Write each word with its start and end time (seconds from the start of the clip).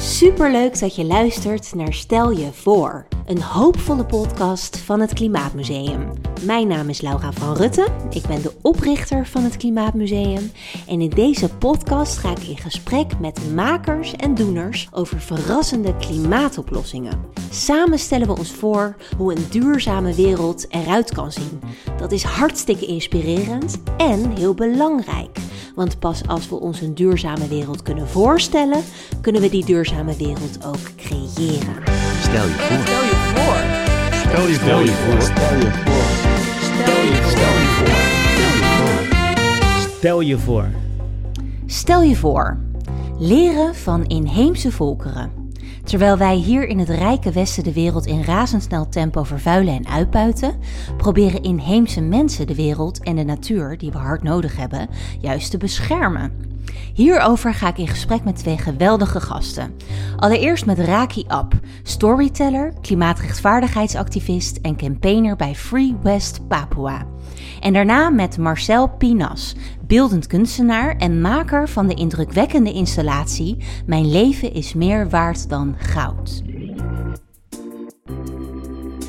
Superleuk 0.00 0.78
dat 0.78 0.94
je 0.94 1.04
luistert 1.04 1.74
naar 1.74 1.92
Stel 1.92 2.30
je 2.30 2.48
voor, 2.52 3.06
een 3.26 3.42
hoopvolle 3.42 4.04
podcast 4.04 4.78
van 4.78 5.00
het 5.00 5.12
Klimaatmuseum. 5.12 6.10
Mijn 6.44 6.68
naam 6.68 6.88
is 6.88 7.00
Laura 7.00 7.32
van 7.32 7.56
Rutten, 7.56 7.92
ik 8.10 8.26
ben 8.26 8.42
de 8.42 8.52
oprichter 8.62 9.26
van 9.26 9.42
het 9.42 9.56
Klimaatmuseum 9.56 10.52
en 10.86 11.00
in 11.00 11.08
deze 11.08 11.48
podcast 11.48 12.18
ga 12.18 12.30
ik 12.30 12.42
in 12.42 12.56
gesprek 12.56 13.18
met 13.18 13.54
makers 13.54 14.16
en 14.16 14.34
doeners 14.34 14.88
over 14.92 15.20
verrassende 15.20 15.96
klimaatoplossingen. 15.96 17.24
Samen 17.50 17.98
stellen 17.98 18.26
we 18.26 18.36
ons 18.38 18.50
voor 18.50 18.96
hoe 19.16 19.36
een 19.36 19.46
duurzame 19.50 20.14
wereld 20.14 20.66
eruit 20.68 21.12
kan 21.12 21.32
zien. 21.32 21.60
Dat 21.98 22.12
is 22.12 22.22
hartstikke 22.22 22.86
inspirerend 22.86 23.82
en 23.96 24.36
heel 24.36 24.54
belangrijk. 24.54 25.38
Want 25.74 25.98
pas 25.98 26.26
als 26.26 26.48
we 26.48 26.54
ons 26.54 26.80
een 26.80 26.94
duurzame 26.94 27.48
wereld 27.48 27.82
kunnen 27.82 28.08
voorstellen, 28.08 28.82
kunnen 29.20 29.42
we 29.42 29.50
die 29.50 29.64
duurzame 29.64 30.16
wereld 30.16 30.64
ook 30.66 30.96
creëren. 30.96 31.76
Stel 32.22 32.44
je 32.44 32.54
voor. 32.54 32.80
Stel 32.82 33.04
je 33.04 33.16
voor. 33.34 33.80
Stel 34.20 34.46
je 34.46 34.54
Stel 34.54 34.80
je 34.80 34.92
voor. 34.92 35.20
Stel 35.22 35.58
je 35.58 35.70
voor. 35.70 36.10
Stel 36.60 37.00
je 37.00 37.18
voor. 37.28 37.98
Stel 39.98 40.20
je 40.20 40.38
voor. 40.38 40.68
Stel 41.66 42.02
je 42.02 42.16
voor, 42.16 42.56
leren 43.18 43.74
van 43.74 44.06
inheemse 44.06 44.72
volkeren. 44.72 45.39
Terwijl 45.84 46.18
wij 46.18 46.36
hier 46.36 46.66
in 46.66 46.78
het 46.78 46.88
rijke 46.88 47.32
Westen 47.32 47.64
de 47.64 47.72
wereld 47.72 48.06
in 48.06 48.24
razendsnel 48.24 48.88
tempo 48.88 49.22
vervuilen 49.22 49.74
en 49.74 49.88
uitbuiten, 49.88 50.58
proberen 50.96 51.42
inheemse 51.42 52.00
mensen 52.00 52.46
de 52.46 52.54
wereld 52.54 53.02
en 53.02 53.16
de 53.16 53.24
natuur, 53.24 53.78
die 53.78 53.90
we 53.90 53.98
hard 53.98 54.22
nodig 54.22 54.56
hebben, 54.56 54.88
juist 55.20 55.50
te 55.50 55.58
beschermen. 55.58 56.32
Hierover 56.94 57.54
ga 57.54 57.68
ik 57.68 57.78
in 57.78 57.88
gesprek 57.88 58.24
met 58.24 58.36
twee 58.36 58.58
geweldige 58.58 59.20
gasten. 59.20 59.74
Allereerst 60.16 60.66
met 60.66 60.78
Raki 60.78 61.24
Ab, 61.26 61.52
storyteller, 61.82 62.72
klimaatrechtvaardigheidsactivist 62.80 64.56
en 64.56 64.76
campaigner 64.76 65.36
bij 65.36 65.54
Free 65.54 65.96
West 66.02 66.48
Papua. 66.48 67.06
En 67.60 67.72
daarna 67.72 68.10
met 68.10 68.38
Marcel 68.38 68.88
Pinas, 68.88 69.54
beeldend 69.86 70.26
kunstenaar 70.26 70.96
en 70.96 71.20
maker 71.20 71.68
van 71.68 71.86
de 71.86 71.94
indrukwekkende 71.94 72.72
installatie 72.72 73.56
Mijn 73.86 74.10
leven 74.10 74.52
is 74.52 74.74
meer 74.74 75.08
waard 75.08 75.48
dan 75.48 75.74
goud. 75.78 76.42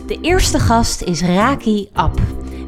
De 0.07 0.17
eerste 0.21 0.59
gast 0.59 1.01
is 1.01 1.21
Raki 1.21 1.89
Ab. 1.93 2.19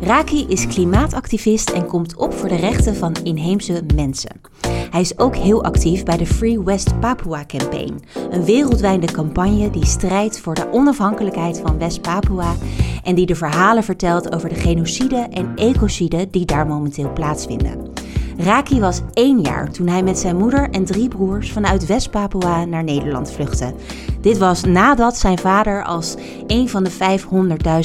Raki 0.02 0.46
is 0.48 0.68
klimaatactivist 0.68 1.70
en 1.70 1.86
komt 1.86 2.16
op 2.16 2.34
voor 2.34 2.50
de 2.50 2.56
rechten 2.56 2.96
van 2.96 3.16
inheemse 3.24 3.84
mensen. 3.96 4.42
Hij 4.90 5.02
is 5.02 5.20
ook 5.20 5.36
heel 5.36 5.64
actief 5.64 6.04
bij 6.04 6.18
de 6.18 6.26
Free 6.26 6.64
West 6.64 7.00
Papua 7.00 7.46
Campaign, 7.46 8.04
een 8.30 8.46
wereldwijde 8.46 9.12
campagne 9.12 9.70
die 9.70 9.86
strijdt 9.86 10.40
voor 10.40 10.56
de 10.56 10.72
onafhankelijkheid 10.72 11.62
van 11.66 11.78
West-Papua 11.78 12.56
en 13.04 13.16
die 13.16 13.26
de 13.26 13.36
verhalen 13.36 13.84
vertelt 13.84 14.36
over 14.36 14.50
de 14.50 14.56
genocide 14.56 15.28
en 15.32 15.52
ecocide 15.56 16.28
die 16.30 16.46
daar 16.46 16.68
momenteel 16.68 17.14
plaatsvinden. 17.14 17.92
Raki 18.38 18.80
was 18.80 19.02
één 19.14 19.42
jaar 19.42 19.72
toen 19.72 19.88
hij 19.88 20.04
met 20.04 20.20
zijn 20.20 20.38
moeder 20.38 20.70
en 20.70 20.86
drie 20.86 21.08
broers 21.08 21.52
vanuit 21.52 21.86
West-Papua 21.86 22.66
naar 22.66 22.84
Nederland 22.84 23.32
vluchtte. 23.32 23.74
Dit 24.22 24.38
was 24.38 24.64
nadat 24.64 25.18
zijn 25.18 25.38
vader 25.38 25.84
als 25.84 26.16
een 26.48 26.70
van 26.70 26.84
de 26.84 26.92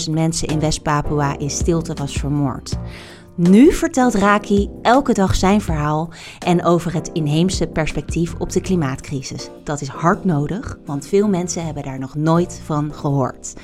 500.000 0.06 0.12
mensen 0.12 0.48
in 0.48 0.60
West-Papua 0.60 1.38
in 1.38 1.50
stilte 1.50 1.94
was 1.94 2.12
vermoord. 2.12 2.78
Nu 3.40 3.72
vertelt 3.72 4.14
Raki 4.14 4.68
elke 4.82 5.12
dag 5.12 5.34
zijn 5.34 5.60
verhaal 5.60 6.12
en 6.38 6.64
over 6.64 6.94
het 6.94 7.10
inheemse 7.12 7.66
perspectief 7.66 8.34
op 8.34 8.50
de 8.50 8.60
klimaatcrisis. 8.60 9.50
Dat 9.64 9.80
is 9.80 9.88
hard 9.88 10.24
nodig, 10.24 10.78
want 10.84 11.06
veel 11.06 11.28
mensen 11.28 11.64
hebben 11.64 11.82
daar 11.82 11.98
nog 11.98 12.14
nooit 12.14 12.60
van 12.64 12.94
gehoord. 12.94 13.54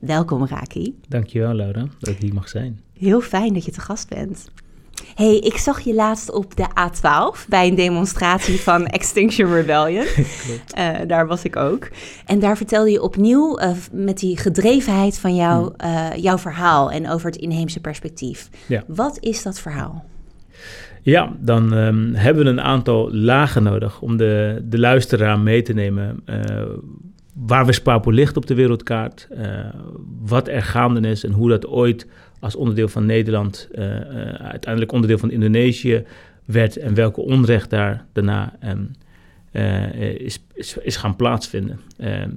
Welkom 0.00 0.46
Raki. 0.46 0.98
Dankjewel 1.08 1.54
Laura 1.54 1.86
dat 1.98 2.08
ik 2.08 2.18
hier 2.18 2.34
mag 2.34 2.48
zijn. 2.48 2.80
Heel 2.92 3.20
fijn 3.20 3.54
dat 3.54 3.64
je 3.64 3.70
te 3.72 3.80
gast 3.80 4.08
bent. 4.08 4.50
Hey, 5.14 5.38
ik 5.38 5.56
zag 5.56 5.80
je 5.80 5.94
laatst 5.94 6.32
op 6.32 6.56
de 6.56 6.66
A12 6.68 7.48
bij 7.48 7.68
een 7.68 7.74
demonstratie 7.74 8.60
van 8.60 8.86
Extinction 8.98 9.52
Rebellion. 9.52 10.06
Uh, 10.78 10.88
daar 11.06 11.26
was 11.26 11.44
ik 11.44 11.56
ook. 11.56 11.88
En 12.26 12.38
daar 12.38 12.56
vertelde 12.56 12.90
je 12.90 13.02
opnieuw 13.02 13.60
uh, 13.60 13.70
met 13.92 14.18
die 14.18 14.36
gedrevenheid 14.36 15.18
van 15.18 15.34
jou, 15.34 15.72
uh, 15.84 16.06
jouw 16.16 16.38
verhaal 16.38 16.90
en 16.90 17.10
over 17.10 17.26
het 17.26 17.36
inheemse 17.36 17.80
perspectief. 17.80 18.48
Ja. 18.66 18.84
Wat 18.86 19.16
is 19.20 19.42
dat 19.42 19.60
verhaal? 19.60 20.04
Ja, 21.02 21.32
dan 21.38 21.72
um, 21.72 22.14
hebben 22.14 22.44
we 22.44 22.50
een 22.50 22.60
aantal 22.60 23.12
lagen 23.14 23.62
nodig 23.62 24.00
om 24.00 24.16
de, 24.16 24.62
de 24.64 24.78
luisteraar 24.78 25.38
mee 25.38 25.62
te 25.62 25.72
nemen. 25.72 26.24
waar 27.34 27.66
West-Papua 27.66 28.12
ligt 28.12 28.36
op 28.36 28.46
de 28.46 28.54
wereldkaart, 28.54 29.28
wat 30.20 30.48
er 30.48 30.62
gaande 30.62 31.08
is 31.08 31.24
en 31.24 31.32
hoe 31.32 31.48
dat 31.48 31.66
ooit 31.66 32.06
als 32.40 32.56
onderdeel 32.56 32.88
van 32.88 33.06
Nederland 33.06 33.68
uh, 33.72 33.84
uh, 33.84 34.00
uiteindelijk 34.32 34.92
onderdeel 34.92 35.18
van 35.18 35.30
Indonesië 35.30 36.04
werd 36.44 36.76
en 36.76 36.94
welke 36.94 37.20
onrecht 37.20 37.70
daar 37.70 38.04
daarna 38.12 38.56
um, 38.64 38.90
uh, 39.52 39.94
is, 40.20 40.44
is, 40.52 40.76
is, 40.82 40.96
gaan 40.96 41.16
plaatsvinden. 41.16 41.80
Um, 41.98 42.34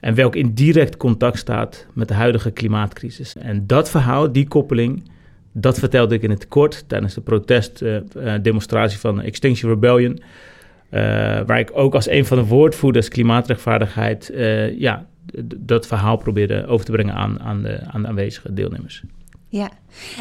en 0.00 0.14
welk 0.14 0.36
in 0.36 0.54
direct 0.54 0.96
contact 0.96 1.38
staat 1.38 1.86
met 1.92 2.08
de 2.08 2.14
huidige 2.14 2.50
klimaatcrisis. 2.50 3.36
En 3.36 3.66
dat 3.66 3.90
verhaal, 3.90 4.32
die 4.32 4.48
koppeling, 4.48 5.10
dat 5.52 5.78
vertelde 5.78 6.14
ik 6.14 6.22
in 6.22 6.30
het 6.30 6.48
kort 6.48 6.84
tijdens 6.86 7.14
de 7.14 7.20
protestdemonstratie 7.20 8.98
van 8.98 9.20
Extinction 9.20 9.70
Rebellion. 9.70 10.20
waar 11.46 11.58
ik 11.58 11.70
ook 11.72 11.94
als 11.94 12.08
een 12.08 12.24
van 12.24 12.38
de 12.38 12.44
woordvoerders 12.44 13.08
klimaatrechtvaardigheid 13.08 14.32
ja, 14.78 15.06
dat 15.56 15.86
verhaal 15.86 16.16
probeerde 16.16 16.66
over 16.66 16.86
te 16.86 16.92
brengen 16.92 17.14
aan, 17.14 17.40
aan, 17.40 17.62
de, 17.62 17.80
aan 17.86 18.02
de 18.02 18.08
aanwezige 18.08 18.54
deelnemers. 18.54 19.02
Ja, 19.48 19.70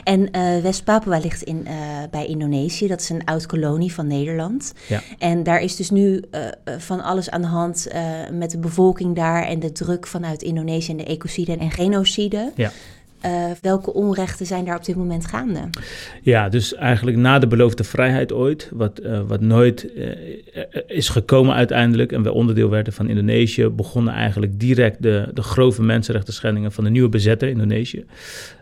en 0.04 0.20
uh, 0.20 0.62
West-Papua 0.62 1.18
ligt 1.18 1.42
in, 1.42 1.62
uh, 1.64 1.72
bij 2.12 2.26
Indonesië. 2.26 2.88
Dat 2.88 3.02
is 3.02 3.10
een 3.10 3.26
oud-kolonie 3.26 3.94
van 3.94 4.08
Nederland. 4.08 4.74
Ja. 4.88 5.02
En 5.20 5.44
daar 5.44 5.62
is 5.62 5.76
dus 5.76 5.90
nu 5.90 6.22
uh, 6.32 6.48
van 6.78 7.04
alles 7.04 7.30
aan 7.30 7.42
de 7.42 7.48
hand 7.48 7.88
met 8.32 8.52
de 8.52 8.58
bevolking 8.58 9.16
daar... 9.16 9.44
en 9.44 9.60
de 9.60 9.72
druk 9.72 10.08
vanuit 10.08 10.42
Indonesië 10.42 10.92
en 10.92 10.98
de 10.98 11.04
ecocide 11.04 11.58
en 11.58 11.72
genocide. 11.72 12.52
Ja. 12.56 12.72
welke 13.62 13.94
onrechten 13.94 14.46
zijn 14.46 14.66
daar 14.66 14.76
op 14.76 14.86
dit 14.86 14.96
moment 14.96 15.26
gaande? 15.26 15.60
Ja, 16.22 16.50
dus 16.50 16.76
eigenlijk 16.76 17.18
na 17.18 17.40
de 17.40 17.48
beloofde 17.48 17.84
vrijheid 17.84 18.34
ooit... 18.34 18.70
wat, 18.74 19.02
wat 19.28 19.42
nooit 19.42 19.88
is 20.88 21.10
gekomen 21.10 21.56
uiteindelijk... 21.56 22.12
en 22.12 22.24
we 22.24 22.32
onderdeel 22.32 22.70
werden 22.70 22.94
van 22.94 23.10
Indonesië... 23.10 23.70
begonnen 23.70 24.14
eigenlijk 24.14 24.60
direct 24.60 25.02
de, 25.02 25.30
de 25.34 25.44
grove 25.44 25.82
mensenrechten 25.82 26.34
schendingen... 26.34 26.72
van 26.72 26.84
de 26.84 26.90
nieuwe 26.90 27.10
bezetter 27.10 27.50
Indonesië... 27.50 28.06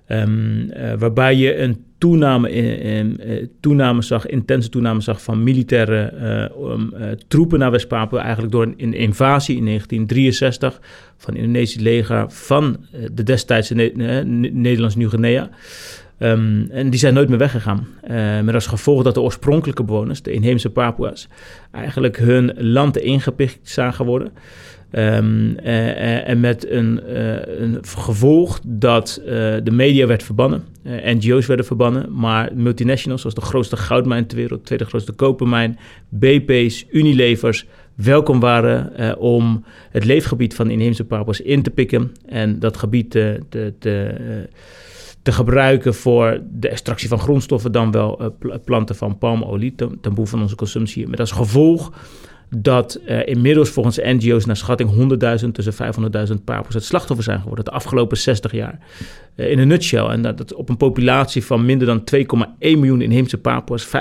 Um, 0.07 0.71
uh, 0.77 0.93
waarbij 0.97 1.35
je 1.35 1.57
een 1.57 1.83
toename, 1.97 2.51
in, 2.51 2.79
in, 2.79 3.19
uh, 3.25 3.45
toename 3.59 4.01
zag, 4.01 4.25
intense 4.25 4.69
toename 4.69 5.01
zag 5.01 5.21
van 5.21 5.43
militaire 5.43 6.13
um, 6.59 6.93
troepen 7.27 7.59
naar 7.59 7.71
West-Papua. 7.71 8.21
Eigenlijk 8.21 8.51
door 8.51 8.63
een, 8.77 8.93
invasie 8.93 9.57
in 9.57 9.65
1963 9.65 10.81
van 11.17 11.33
het 11.33 11.43
Indonesisch 11.43 11.81
leger 11.81 12.29
van 12.29 12.85
de 13.11 13.23
destijdse 13.23 13.75
ne 13.75 14.23
Nederlands 14.51 14.95
Nieuw-Guinea. 14.95 15.49
Um, 16.19 16.67
en 16.69 16.89
die 16.89 16.99
zijn 16.99 17.13
nooit 17.13 17.29
meer 17.29 17.37
weggegaan. 17.37 17.87
met 18.43 18.53
als 18.53 18.67
gevolg 18.67 19.03
dat 19.03 19.13
de 19.13 19.21
oorspronkelijke 19.21 19.83
bewoners, 19.83 20.21
de 20.21 20.31
inheemse 20.31 20.69
Papua's, 20.69 21.27
eigenlijk 21.71 22.17
hun 22.17 22.53
land 22.57 22.97
ingepikt 22.97 23.69
zagen 23.69 24.05
worden. 24.05 24.31
Um, 24.95 25.57
uh, 25.63 26.27
en 26.29 26.39
met 26.39 26.69
een, 26.69 26.99
uh, 27.07 27.35
een, 27.45 27.77
gevolg 27.81 28.59
dat 28.65 29.21
de 29.63 29.71
media 29.71 30.07
werd 30.07 30.23
verbannen, 30.23 30.63
NGO's 30.83 31.45
werden 31.45 31.65
verbannen, 31.65 32.19
maar 32.19 32.51
multinationals 32.55 33.21
zoals 33.21 33.35
de 33.35 33.41
grootste 33.41 33.77
goudmijn 33.77 34.25
ter 34.27 34.37
wereld, 34.37 34.65
tweede 34.65 34.85
grootste 34.85 35.11
kopermijn, 35.11 35.79
BP's, 36.09 36.85
Unilevers, 36.91 37.65
welkom 37.95 38.39
waren 38.39 39.17
om 39.17 39.63
het 39.91 40.05
leefgebied 40.05 40.55
van 40.55 40.67
de 40.67 40.73
inheemse 40.73 41.05
Papua's 41.05 41.39
in 41.39 41.61
te 41.61 41.69
pikken 41.69 42.11
en 42.25 42.59
dat 42.59 42.77
gebied 42.77 43.11
te, 43.11 43.39
te, 43.49 43.73
te, 43.79 44.15
te 45.21 45.31
gebruiken 45.31 45.93
voor 45.93 46.41
de 46.51 46.69
extractie 46.69 47.09
van 47.09 47.19
grondstoffen, 47.19 47.71
dan 47.71 47.91
wel 47.91 48.35
planten 48.65 48.95
van 48.95 49.17
palmolie, 49.17 49.75
ten, 49.75 49.97
ten 50.01 50.11
behoeve 50.11 50.31
van 50.31 50.41
onze 50.41 50.55
consumptie. 50.55 51.07
Met 51.07 51.19
als 51.19 51.31
gevolg 51.31 51.91
dat 52.57 52.99
uh, 53.07 53.27
inmiddels 53.27 53.69
volgens 53.69 53.97
NGO's 53.97 54.45
naar 54.45 54.57
schatting 54.57 54.89
100.000 55.43 55.51
tussen 55.51 55.73
500.000 55.73 56.43
Papua's 56.43 56.73
het 56.73 56.83
slachtoffer 56.83 57.23
zijn 57.23 57.39
geworden 57.39 57.65
de 57.65 57.71
afgelopen 57.71 58.17
60 58.17 58.51
jaar. 58.51 58.79
Uh, 59.35 59.49
in 59.49 59.59
een 59.59 59.67
nutshell. 59.67 60.05
En 60.05 60.21
dat, 60.21 60.53
op 60.53 60.69
een 60.69 60.77
populatie 60.77 61.45
van 61.45 61.65
minder 61.65 61.87
dan 61.87 62.03
2,1 62.15 62.23
miljoen 62.59 63.01
inheemse 63.01 63.37
Papua's, 63.37 63.87
500.000. 63.87 63.91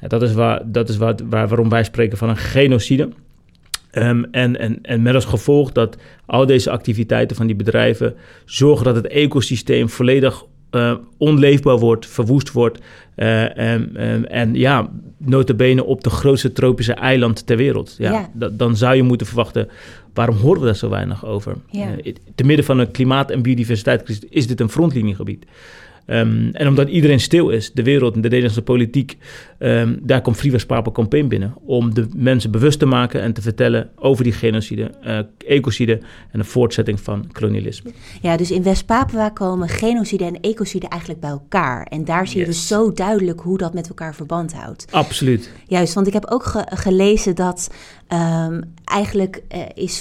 Ja, 0.00 0.08
dat 0.08 0.22
is, 0.22 0.32
waar, 0.32 0.62
dat 0.64 0.88
is 0.88 0.96
waar, 0.96 1.14
waar, 1.28 1.48
waarom 1.48 1.68
wij 1.68 1.84
spreken 1.84 2.18
van 2.18 2.28
een 2.28 2.36
genocide. 2.36 3.08
Um, 3.92 4.24
en, 4.30 4.58
en, 4.58 4.78
en 4.82 5.02
met 5.02 5.14
als 5.14 5.24
gevolg 5.24 5.72
dat 5.72 5.96
al 6.26 6.46
deze 6.46 6.70
activiteiten 6.70 7.36
van 7.36 7.46
die 7.46 7.56
bedrijven 7.56 8.14
zorgen 8.44 8.84
dat 8.84 8.94
het 8.94 9.06
ecosysteem 9.06 9.88
volledig 9.88 10.44
uh, 10.70 10.94
onleefbaar 11.18 11.78
wordt, 11.78 12.06
verwoest 12.06 12.52
wordt. 12.52 12.78
Uh, 13.16 13.58
en, 14.30 14.54
ja, 14.54 14.90
notabene 15.18 15.84
op 15.84 16.04
de 16.04 16.10
grootste 16.10 16.52
tropische 16.52 16.92
eiland 16.92 17.46
ter 17.46 17.56
wereld. 17.56 17.94
Ja, 17.98 18.30
ja. 18.38 18.48
dan 18.48 18.76
zou 18.76 18.96
je 18.96 19.02
moeten 19.02 19.26
verwachten, 19.26 19.68
waarom 20.14 20.36
horen 20.36 20.60
we 20.60 20.66
daar 20.66 20.76
zo 20.76 20.88
weinig 20.88 21.26
over? 21.26 21.56
Ja. 21.70 21.88
Uh, 22.04 22.14
te 22.34 22.44
midden 22.44 22.64
van 22.64 22.78
een 22.78 22.90
klimaat- 22.90 23.30
en 23.30 23.42
biodiversiteitscrisis 23.42 24.24
is 24.28 24.46
dit 24.46 24.60
een 24.60 24.68
frontliniegebied. 24.68 25.46
Um, 26.06 26.50
en 26.52 26.68
omdat 26.68 26.88
iedereen 26.88 27.20
stil 27.20 27.50
is, 27.50 27.72
de 27.72 27.82
wereld 27.82 28.14
en 28.14 28.20
de 28.20 28.28
Nederlandse 28.28 28.62
politiek, 28.62 29.16
um, 29.58 29.98
daar 30.02 30.20
komt 30.20 30.36
Free 30.36 30.52
West 30.52 30.66
Papua 30.66 30.92
Campaign 30.92 31.28
binnen. 31.28 31.54
Om 31.64 31.94
de 31.94 32.06
mensen 32.14 32.50
bewust 32.50 32.78
te 32.78 32.86
maken 32.86 33.22
en 33.22 33.32
te 33.32 33.42
vertellen 33.42 33.90
over 33.96 34.24
die 34.24 34.32
genocide, 34.32 34.90
uh, 35.06 35.18
ecocide 35.46 36.00
en 36.32 36.38
de 36.38 36.44
voortzetting 36.44 37.00
van 37.00 37.30
kolonialisme. 37.32 37.90
Ja, 38.20 38.36
dus 38.36 38.50
in 38.50 38.62
West-Papua 38.62 39.28
komen 39.28 39.68
genocide 39.68 40.24
en 40.24 40.40
ecocide 40.40 40.88
eigenlijk 40.88 41.20
bij 41.20 41.30
elkaar. 41.30 41.86
En 41.86 42.04
daar 42.04 42.28
zie 42.28 42.40
je 42.40 42.46
dus 42.46 42.66
zo 42.66 42.92
duidelijk 42.92 43.40
hoe 43.40 43.58
dat 43.58 43.74
met 43.74 43.88
elkaar 43.88 44.14
verband 44.14 44.54
houdt. 44.54 44.86
Absoluut. 44.90 45.50
Juist, 45.66 45.94
want 45.94 46.06
ik 46.06 46.12
heb 46.12 46.30
ook 46.30 46.44
ge 46.44 46.66
gelezen 46.70 47.34
dat 47.34 47.70
um, 48.12 48.60
eigenlijk 48.84 49.42
uh, 49.54 49.62
is 49.74 49.98
5% 49.98 50.00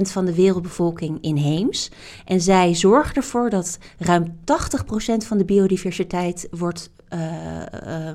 van 0.00 0.24
de 0.24 0.34
wereldbevolking 0.34 1.18
inheems. 1.20 1.90
En 2.24 2.40
zij 2.40 2.74
zorgen 2.74 3.14
ervoor 3.14 3.50
dat 3.50 3.78
ruim 3.98 4.36
80% 4.38 5.26
van 5.26 5.38
de 5.38 5.44
biodiversiteit 5.44 6.48
wordt 6.50 6.90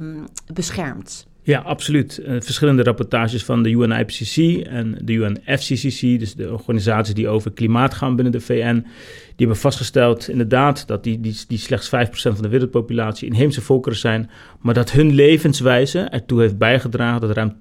um, 0.02 0.28
beschermd. 0.54 1.30
Ja, 1.44 1.60
absoluut. 1.60 2.20
Uh, 2.20 2.42
verschillende 2.42 2.84
rapportages 2.84 3.44
van 3.44 3.64
de 3.64 3.70
UNIPCC 3.70 4.38
en 4.68 4.98
de 5.04 5.14
UNFCCC, 5.14 6.20
dus 6.20 6.34
de 6.34 6.52
organisaties 6.52 7.14
die 7.14 7.28
over 7.28 7.52
klimaat 7.52 7.94
gaan 7.94 8.16
binnen 8.16 8.32
de 8.34 8.42
VN, 8.42 8.86
hebben 9.46 9.58
vastgesteld 9.58 10.30
inderdaad 10.30 10.88
dat 10.88 11.04
die, 11.04 11.20
die, 11.20 11.40
die 11.48 11.58
slechts 11.58 11.88
5% 11.88 11.90
van 12.12 12.42
de 12.42 12.48
wereldpopulatie 12.48 13.28
inheemse 13.28 13.62
volkeren 13.62 13.98
zijn, 13.98 14.30
maar 14.60 14.74
dat 14.74 14.92
hun 14.92 15.14
levenswijze 15.14 16.00
ertoe 16.00 16.42
heeft 16.42 16.58
bijgedragen 16.58 17.22
dat 17.22 17.32
ruim 17.32 17.56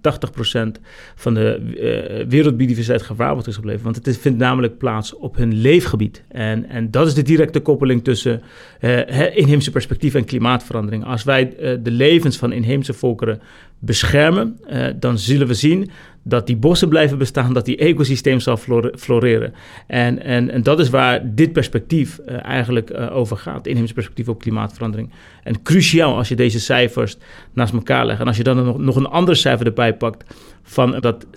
80% 0.78 0.80
van 1.14 1.34
de 1.34 1.60
uh, 1.60 2.26
wereldbiodiversiteit 2.28 3.02
gewaarborgd 3.02 3.46
is 3.46 3.54
gebleven. 3.54 3.82
Want 3.82 4.04
het 4.04 4.18
vindt 4.18 4.38
namelijk 4.38 4.78
plaats 4.78 5.14
op 5.14 5.36
hun 5.36 5.54
leefgebied. 5.54 6.22
En, 6.28 6.68
en 6.68 6.90
dat 6.90 7.06
is 7.06 7.14
de 7.14 7.22
directe 7.22 7.60
koppeling 7.60 8.04
tussen 8.04 8.42
uh, 8.80 9.36
inheemse 9.36 9.70
perspectief 9.70 10.14
en 10.14 10.24
klimaatverandering. 10.24 11.04
Als 11.04 11.24
wij 11.24 11.54
uh, 11.60 11.78
de 11.82 11.90
levens 11.90 12.36
van 12.36 12.52
inheemse 12.52 12.92
volkeren 12.92 13.40
beschermen, 13.82 14.58
dan 14.98 15.18
zullen 15.18 15.46
we 15.46 15.54
zien 15.54 15.90
dat 16.22 16.46
die 16.46 16.56
bossen 16.56 16.88
blijven 16.88 17.18
bestaan, 17.18 17.52
dat 17.52 17.64
die 17.64 17.76
ecosysteem 17.76 18.40
zal 18.40 18.56
floreren. 18.96 19.54
En, 19.86 20.22
en, 20.22 20.50
en 20.50 20.62
dat 20.62 20.80
is 20.80 20.90
waar 20.90 21.34
dit 21.34 21.52
perspectief 21.52 22.18
uh, 22.18 22.44
eigenlijk 22.44 22.90
uh, 22.90 23.16
over 23.16 23.36
gaat, 23.36 23.66
inheemse 23.66 23.94
perspectief 23.94 24.28
op 24.28 24.40
klimaatverandering. 24.40 25.10
En 25.42 25.62
cruciaal 25.62 26.16
als 26.16 26.28
je 26.28 26.36
deze 26.36 26.60
cijfers 26.60 27.16
naast 27.52 27.72
elkaar 27.72 28.06
legt. 28.06 28.20
En 28.20 28.26
als 28.26 28.36
je 28.36 28.42
dan 28.42 28.64
nog, 28.64 28.78
nog 28.78 28.96
een 28.96 29.06
ander 29.06 29.36
cijfer 29.36 29.66
erbij 29.66 29.94
pakt, 29.94 30.34
van 30.62 31.00
dat 31.00 31.26
96% 31.26 31.28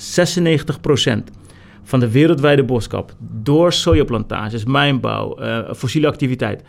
van 1.84 2.00
de 2.00 2.12
wereldwijde 2.12 2.64
boskap 2.64 3.16
door 3.20 3.74
sojaplantages, 3.74 4.66
mijnbouw, 4.66 5.40
uh, 5.40 5.74
fossiele 5.74 6.08
activiteit 6.08 6.64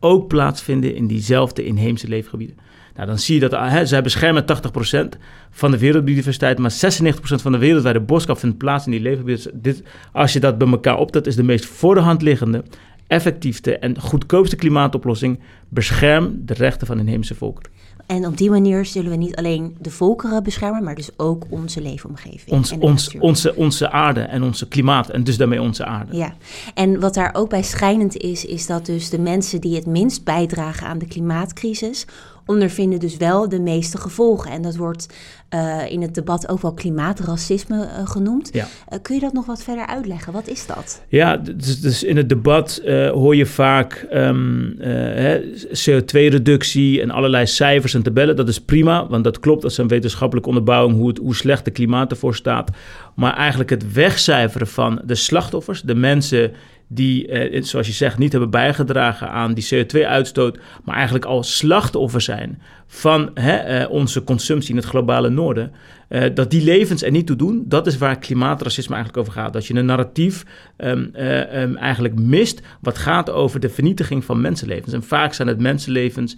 ook 0.00 0.28
plaatsvinden 0.28 0.94
in 0.94 1.06
diezelfde 1.06 1.64
inheemse 1.64 2.08
leefgebieden. 2.08 2.56
Nou, 2.94 3.06
dan 3.06 3.18
zie 3.18 3.34
je 3.34 3.48
dat 3.48 3.50
hè, 3.50 3.86
zij 3.86 4.02
beschermen 4.02 4.44
80% 4.44 5.18
van 5.50 5.70
de 5.70 5.78
wereldbiodiversiteit, 5.78 6.58
maar 6.58 6.72
96% 6.72 6.74
van 7.20 7.52
de 7.52 7.58
wereldwijde 7.58 8.00
boskap 8.00 8.38
vindt 8.38 8.58
plaats 8.58 8.84
in 8.84 8.90
die 8.90 9.00
leefgebieden. 9.00 9.84
Als 10.12 10.32
je 10.32 10.40
dat 10.40 10.58
bij 10.58 10.68
elkaar 10.68 10.98
optelt, 10.98 11.26
is 11.26 11.36
de 11.36 11.42
meest 11.42 11.66
voor 11.66 11.94
de 11.94 12.00
hand 12.00 12.22
liggende, 12.22 12.64
effectiefste 13.06 13.78
en 13.78 14.00
goedkoopste 14.00 14.56
klimaatoplossing. 14.56 15.40
Bescherm 15.68 16.42
de 16.44 16.54
rechten 16.54 16.86
van 16.86 16.98
inheemse 16.98 17.34
volkeren. 17.34 17.70
En 18.10 18.26
op 18.26 18.36
die 18.36 18.50
manier 18.50 18.84
zullen 18.84 19.10
we 19.10 19.16
niet 19.16 19.36
alleen 19.36 19.76
de 19.78 19.90
volkeren 19.90 20.42
beschermen, 20.42 20.84
maar 20.84 20.94
dus 20.94 21.10
ook 21.16 21.46
onze 21.48 21.82
leefomgeving. 21.82 22.50
Ons, 22.50 22.72
ons, 22.72 23.18
onze, 23.18 23.56
onze 23.56 23.90
aarde 23.90 24.20
en 24.20 24.42
onze 24.42 24.68
klimaat 24.68 25.08
en 25.08 25.24
dus 25.24 25.36
daarmee 25.36 25.62
onze 25.62 25.84
aarde. 25.84 26.16
Ja, 26.16 26.34
en 26.74 27.00
wat 27.00 27.14
daar 27.14 27.34
ook 27.34 27.48
bij 27.48 27.62
schijnend 27.62 28.16
is, 28.16 28.44
is 28.44 28.66
dat 28.66 28.86
dus 28.86 29.10
de 29.10 29.18
mensen 29.18 29.60
die 29.60 29.74
het 29.74 29.86
minst 29.86 30.24
bijdragen 30.24 30.86
aan 30.86 30.98
de 30.98 31.06
klimaatcrisis, 31.06 32.06
ondervinden 32.50 32.98
dus 32.98 33.16
wel 33.16 33.48
de 33.48 33.60
meeste 33.60 33.98
gevolgen. 33.98 34.50
En 34.50 34.62
dat 34.62 34.76
wordt 34.76 35.06
uh, 35.54 35.90
in 35.90 36.02
het 36.02 36.14
debat 36.14 36.48
ook 36.48 36.62
wel 36.62 36.74
klimaatracisme 36.74 37.76
uh, 37.76 38.06
genoemd. 38.06 38.48
Ja. 38.52 38.66
Uh, 38.92 38.98
kun 39.02 39.14
je 39.14 39.20
dat 39.20 39.32
nog 39.32 39.46
wat 39.46 39.62
verder 39.62 39.86
uitleggen? 39.86 40.32
Wat 40.32 40.48
is 40.48 40.66
dat? 40.66 41.02
Ja, 41.08 41.36
dus, 41.36 41.80
dus 41.80 42.02
in 42.02 42.16
het 42.16 42.28
debat 42.28 42.82
hoor 43.12 43.36
je 43.36 43.46
vaak 43.46 44.06
um, 44.12 44.76
CO2-reductie 45.68 47.00
en 47.00 47.10
allerlei 47.10 47.46
cijfers 47.46 47.94
en 47.94 48.02
tabellen. 48.02 48.36
Dat 48.36 48.48
is 48.48 48.60
prima, 48.60 49.06
want 49.08 49.24
dat 49.24 49.40
klopt. 49.40 49.62
Dat 49.62 49.70
is 49.70 49.78
een 49.78 49.88
wetenschappelijke 49.88 50.48
onderbouwing 50.48 50.98
hoe, 50.98 51.08
het, 51.08 51.18
hoe 51.18 51.34
slecht 51.34 51.64
de 51.64 51.70
klimaat 51.70 52.10
ervoor 52.10 52.34
staat. 52.34 52.70
Maar 53.14 53.36
eigenlijk 53.36 53.70
het 53.70 53.92
wegcijferen 53.92 54.66
van 54.66 55.00
de 55.04 55.14
slachtoffers, 55.14 55.82
de 55.82 55.94
mensen 55.94 56.52
die, 56.92 57.28
eh, 57.28 57.62
zoals 57.62 57.86
je 57.86 57.92
zegt, 57.92 58.18
niet 58.18 58.32
hebben 58.32 58.50
bijgedragen 58.50 59.30
aan 59.30 59.54
die 59.54 59.66
CO2-uitstoot, 59.74 60.58
maar 60.84 60.94
eigenlijk 60.94 61.24
al 61.24 61.42
slachtoffer 61.42 62.20
zijn 62.20 62.62
van 62.92 63.30
hè, 63.34 63.56
eh, 63.56 63.90
onze 63.90 64.24
consumptie 64.24 64.70
in 64.70 64.76
het 64.76 64.84
globale 64.84 65.28
noorden, 65.28 65.72
uh, 66.08 66.24
dat 66.34 66.50
die 66.50 66.64
levens 66.64 67.02
er 67.02 67.10
niet 67.10 67.26
toe 67.26 67.36
doen, 67.36 67.64
dat 67.66 67.86
is 67.86 67.98
waar 67.98 68.18
klimaatracisme 68.18 68.94
eigenlijk 68.94 69.26
over 69.26 69.40
gaat. 69.40 69.52
Dat 69.52 69.66
je 69.66 69.74
een 69.74 69.84
narratief 69.84 70.44
um, 70.76 71.10
uh, 71.14 71.62
um, 71.62 71.76
eigenlijk 71.76 72.18
mist 72.18 72.62
wat 72.80 72.98
gaat 72.98 73.30
over 73.30 73.60
de 73.60 73.68
vernietiging 73.68 74.24
van 74.24 74.40
mensenlevens. 74.40 74.92
En 74.92 75.02
vaak 75.02 75.32
zijn 75.32 75.48
het 75.48 75.60
mensenlevens 75.60 76.36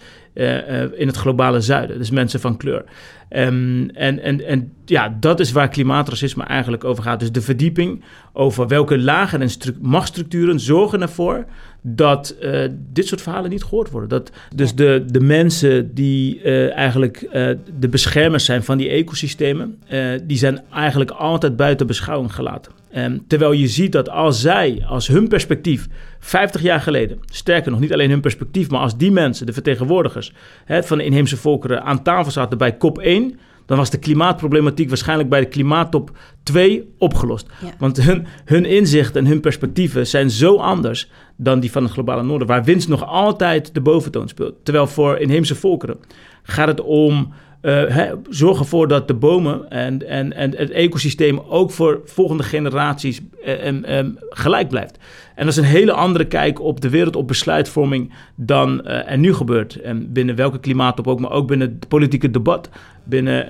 in 0.94 1.06
het 1.06 1.16
globale 1.16 1.60
zuiden, 1.60 1.98
dus 1.98 2.10
mensen 2.10 2.40
van 2.40 2.56
kleur. 2.56 2.84
Um, 3.30 3.90
en, 3.90 4.22
en, 4.22 4.46
en 4.46 4.72
ja, 4.84 5.16
dat 5.20 5.40
is 5.40 5.52
waar 5.52 5.68
klimaatracisme 5.68 6.44
eigenlijk 6.44 6.84
over 6.84 7.02
gaat. 7.02 7.20
Dus 7.20 7.32
de 7.32 7.42
verdieping 7.42 8.04
over 8.32 8.68
welke 8.68 8.98
lagen 8.98 9.40
en 9.42 9.50
machtsstructuren 9.80 10.60
zorgen 10.60 11.02
ervoor 11.02 11.44
dat 11.82 12.36
uh, 12.40 12.64
dit 12.92 13.06
soort 13.06 13.22
verhalen 13.22 13.50
niet 13.50 13.64
gehoord 13.64 13.90
worden. 13.90 14.08
Dat 14.08 14.30
dus 14.54 14.74
de, 14.74 15.04
de 15.06 15.20
mensen 15.20 15.94
die 15.94 16.42
uh, 16.42 16.72
eigenlijk 16.72 17.22
uh, 17.22 17.48
de 17.78 17.88
beschermers 17.88 18.44
zijn 18.44 18.62
van 18.62 18.78
die 18.78 18.88
ecosystemen, 18.88 19.78
die 20.24 20.36
zijn 20.36 20.60
eigenlijk 20.72 21.10
altijd 21.10 21.56
buiten 21.56 21.86
beschouwing 21.86 22.34
gelaten. 22.34 22.72
Um, 22.96 23.24
terwijl 23.26 23.52
je 23.52 23.68
ziet 23.68 23.92
dat 23.92 24.08
als 24.08 24.40
zij, 24.40 24.84
als 24.86 25.06
hun 25.06 25.28
perspectief, 25.28 25.88
50 26.18 26.62
jaar 26.62 26.80
geleden, 26.80 27.18
sterker 27.26 27.70
nog 27.70 27.80
niet 27.80 27.92
alleen 27.92 28.10
hun 28.10 28.20
perspectief, 28.20 28.70
maar 28.70 28.80
als 28.80 28.96
die 28.96 29.10
mensen, 29.10 29.46
de 29.46 29.52
vertegenwoordigers 29.52 30.32
hè, 30.64 30.82
van 30.82 30.98
de 30.98 31.04
inheemse 31.04 31.36
volkeren, 31.36 31.82
aan 31.82 32.02
tafel 32.02 32.30
zaten 32.30 32.58
bij 32.58 32.76
COP 32.76 32.98
1, 32.98 33.38
dan 33.72 33.80
was 33.80 33.90
de 33.90 33.98
klimaatproblematiek 33.98 34.88
waarschijnlijk 34.88 35.28
bij 35.28 35.40
de 35.40 35.46
klimaattop 35.46 36.10
2 36.42 36.94
opgelost. 36.98 37.46
Ja. 37.60 37.74
Want 37.78 38.02
hun, 38.02 38.26
hun 38.44 38.64
inzicht 38.64 39.16
en 39.16 39.26
hun 39.26 39.40
perspectieven 39.40 40.06
zijn 40.06 40.30
zo 40.30 40.56
anders 40.56 41.10
dan 41.36 41.60
die 41.60 41.70
van 41.70 41.82
het 41.82 41.92
globale 41.92 42.22
noorden, 42.22 42.46
waar 42.46 42.64
winst 42.64 42.88
nog 42.88 43.06
altijd 43.06 43.74
de 43.74 43.80
boventoon 43.80 44.28
speelt. 44.28 44.64
Terwijl 44.64 44.86
voor 44.86 45.18
inheemse 45.18 45.54
volkeren 45.54 45.98
gaat 46.42 46.68
het 46.68 46.80
om 46.80 47.32
uh, 47.62 48.12
zorg 48.28 48.58
ervoor 48.58 48.88
dat 48.88 49.08
de 49.08 49.14
bomen 49.14 49.70
en, 49.70 50.08
en, 50.08 50.32
en 50.32 50.56
het 50.56 50.70
ecosysteem 50.70 51.40
ook 51.48 51.70
voor 51.70 52.00
volgende 52.04 52.42
generaties 52.42 53.20
uh, 53.46 53.66
um, 53.66 54.16
gelijk 54.30 54.68
blijft. 54.68 54.98
En 55.34 55.44
dat 55.44 55.56
is 55.56 55.58
een 55.58 55.64
hele 55.64 55.92
andere 55.92 56.24
kijk 56.24 56.60
op 56.60 56.80
de 56.80 56.88
wereld, 56.88 57.16
op 57.16 57.28
besluitvorming 57.28 58.12
dan 58.34 58.80
uh, 58.84 59.10
er 59.10 59.18
nu 59.18 59.34
gebeurt. 59.34 59.80
En 59.80 60.12
binnen 60.12 60.34
welke 60.34 60.58
klimaatop 60.58 61.06
ook, 61.06 61.20
maar 61.20 61.30
ook 61.30 61.46
binnen 61.46 61.68
het 61.68 61.88
politieke 61.88 62.30
debat, 62.30 62.68
binnen 63.04 63.46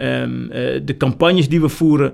de 0.84 0.96
campagnes 0.96 1.48
die 1.48 1.60
we 1.60 1.68
voeren. 1.68 2.12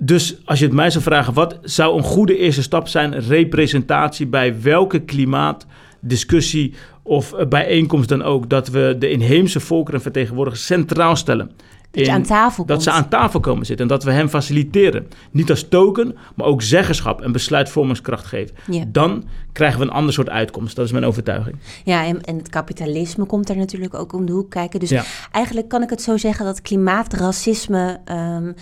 Dus 0.00 0.36
als 0.44 0.58
je 0.58 0.64
het 0.64 0.74
mij 0.74 0.90
zou 0.90 1.04
vragen, 1.04 1.34
wat 1.34 1.58
zou 1.62 1.96
een 1.96 2.02
goede 2.02 2.36
eerste 2.36 2.62
stap 2.62 2.88
zijn? 2.88 3.20
Representatie 3.20 4.26
bij 4.26 4.60
welke 4.60 5.00
klimaatdiscussie 5.00 6.74
of 7.02 7.34
bijeenkomst 7.48 8.08
dan 8.08 8.22
ook, 8.22 8.48
dat 8.48 8.68
we 8.68 8.96
de 8.98 9.10
inheemse 9.10 9.60
volkeren 9.60 10.02
vertegenwoordigers 10.02 10.66
centraal 10.66 11.16
stellen. 11.16 11.50
Dat, 11.90 12.08
aan 12.08 12.22
tafel 12.22 12.64
dat 12.64 12.82
ze 12.82 12.90
aan 12.90 13.08
tafel 13.08 13.40
komen 13.40 13.66
zitten 13.66 13.86
en 13.86 13.92
dat 13.92 14.04
we 14.04 14.10
hen 14.10 14.28
faciliteren. 14.28 15.08
Niet 15.30 15.50
als 15.50 15.68
token, 15.68 16.16
maar 16.34 16.46
ook 16.46 16.62
zeggenschap 16.62 17.20
en 17.20 17.32
besluitvormingskracht 17.32 18.26
geven. 18.26 18.56
Ja. 18.70 18.84
Dan 18.88 19.24
krijgen 19.52 19.78
we 19.78 19.84
een 19.84 19.92
ander 19.92 20.12
soort 20.12 20.28
uitkomst. 20.28 20.76
Dat 20.76 20.84
is 20.84 20.92
mijn 20.92 21.04
overtuiging. 21.04 21.56
Ja, 21.84 22.04
en, 22.04 22.22
en 22.22 22.36
het 22.36 22.48
kapitalisme 22.48 23.24
komt 23.24 23.48
er 23.48 23.56
natuurlijk 23.56 23.94
ook 23.94 24.12
om 24.12 24.26
de 24.26 24.32
hoek 24.32 24.50
kijken. 24.50 24.80
Dus 24.80 24.88
ja. 24.88 25.02
eigenlijk 25.30 25.68
kan 25.68 25.82
ik 25.82 25.90
het 25.90 26.02
zo 26.02 26.16
zeggen 26.16 26.44
dat 26.44 26.62
klimaatracisme, 26.62 28.00
um, 28.10 28.54